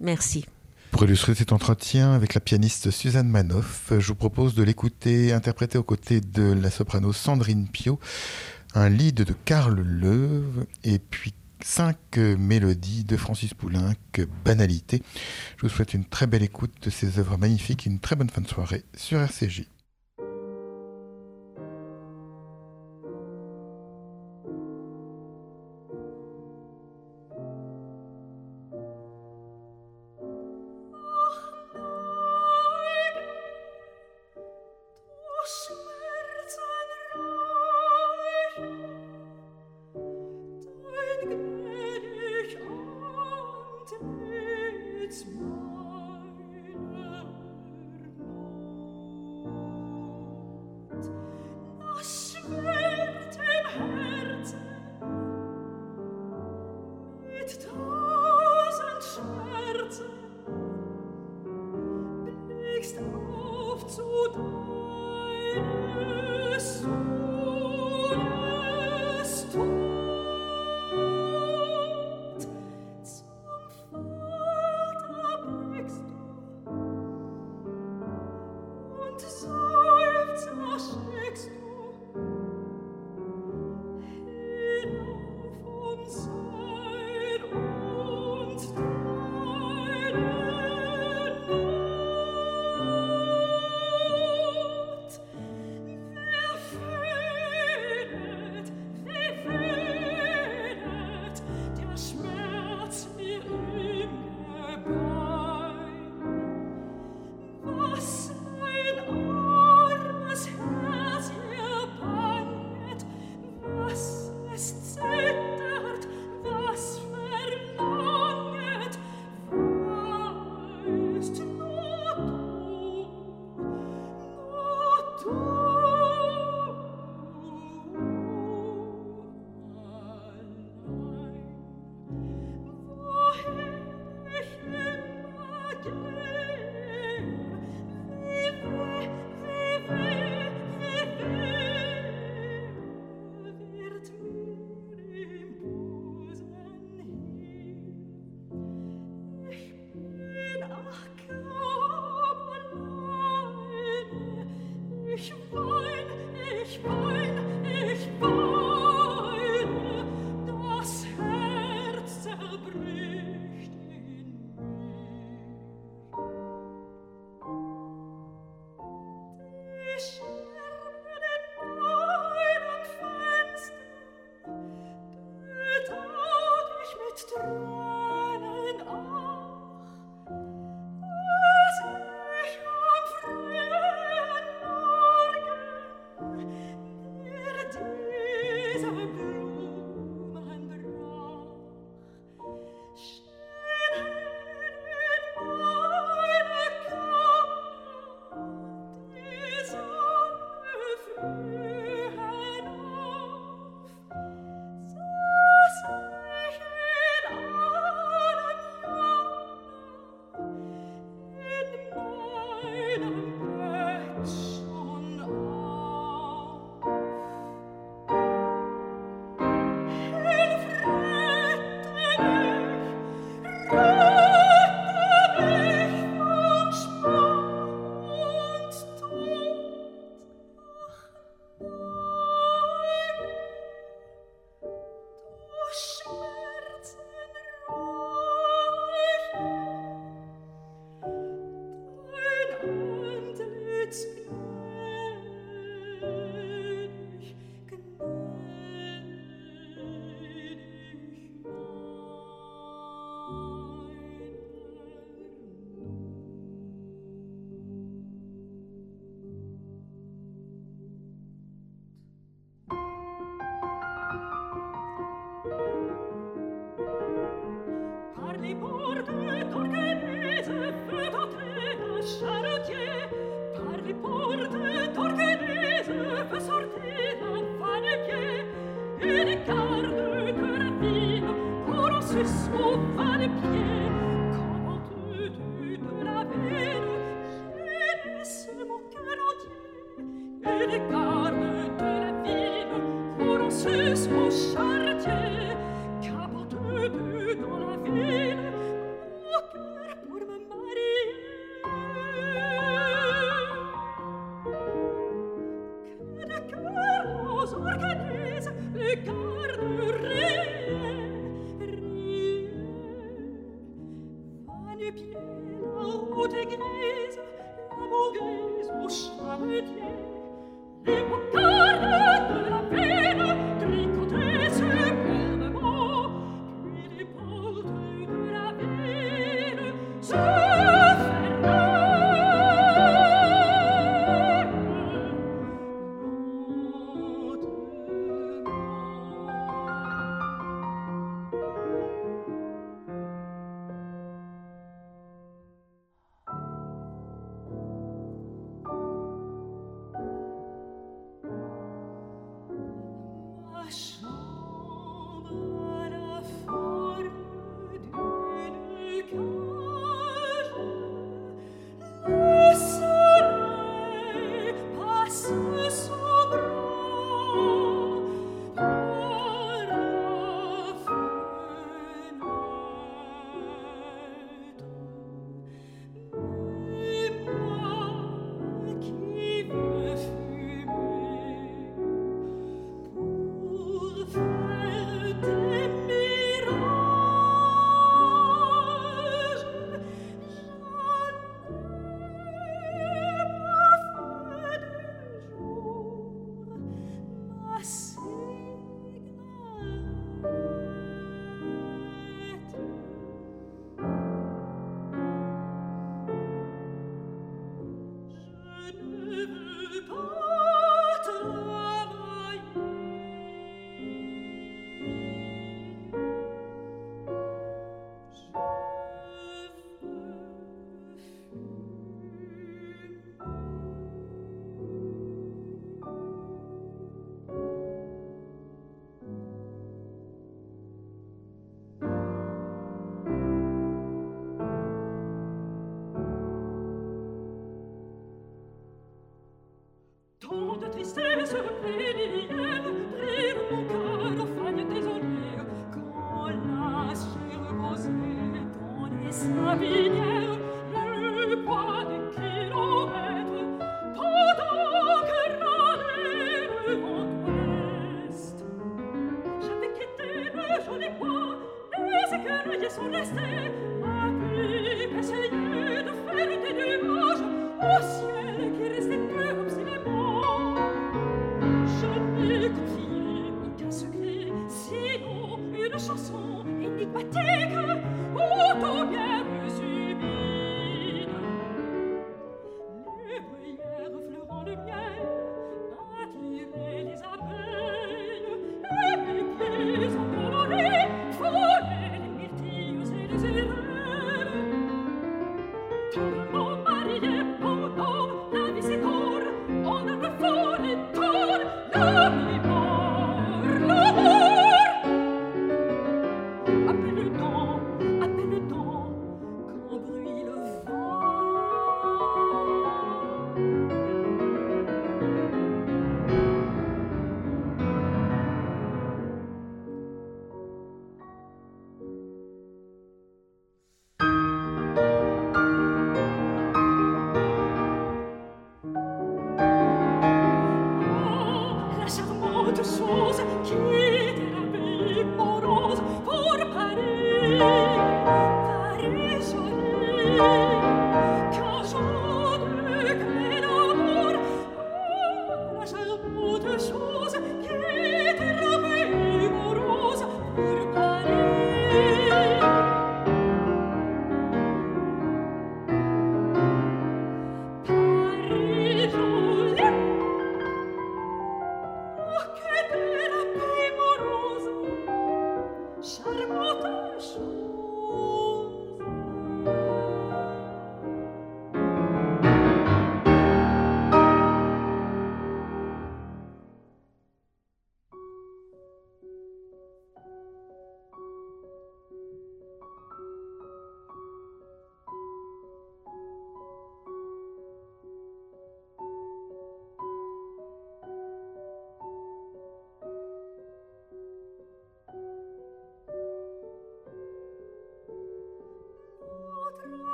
[0.00, 0.44] Merci.
[0.94, 5.76] Pour illustrer cet entretien avec la pianiste Suzanne Manoff, je vous propose de l'écouter interpréter
[5.76, 7.98] aux côtés de la soprano Sandrine Pio
[8.76, 11.34] un lead de Karl Leuve et puis
[11.64, 13.94] cinq mélodies de Francis Poulenc,
[14.44, 15.02] Banalité.
[15.56, 18.42] Je vous souhaite une très belle écoute de ces œuvres magnifiques une très bonne fin
[18.42, 19.64] de soirée sur RCJ.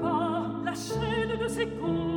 [0.00, 2.13] Pas la chaîne de ses côtes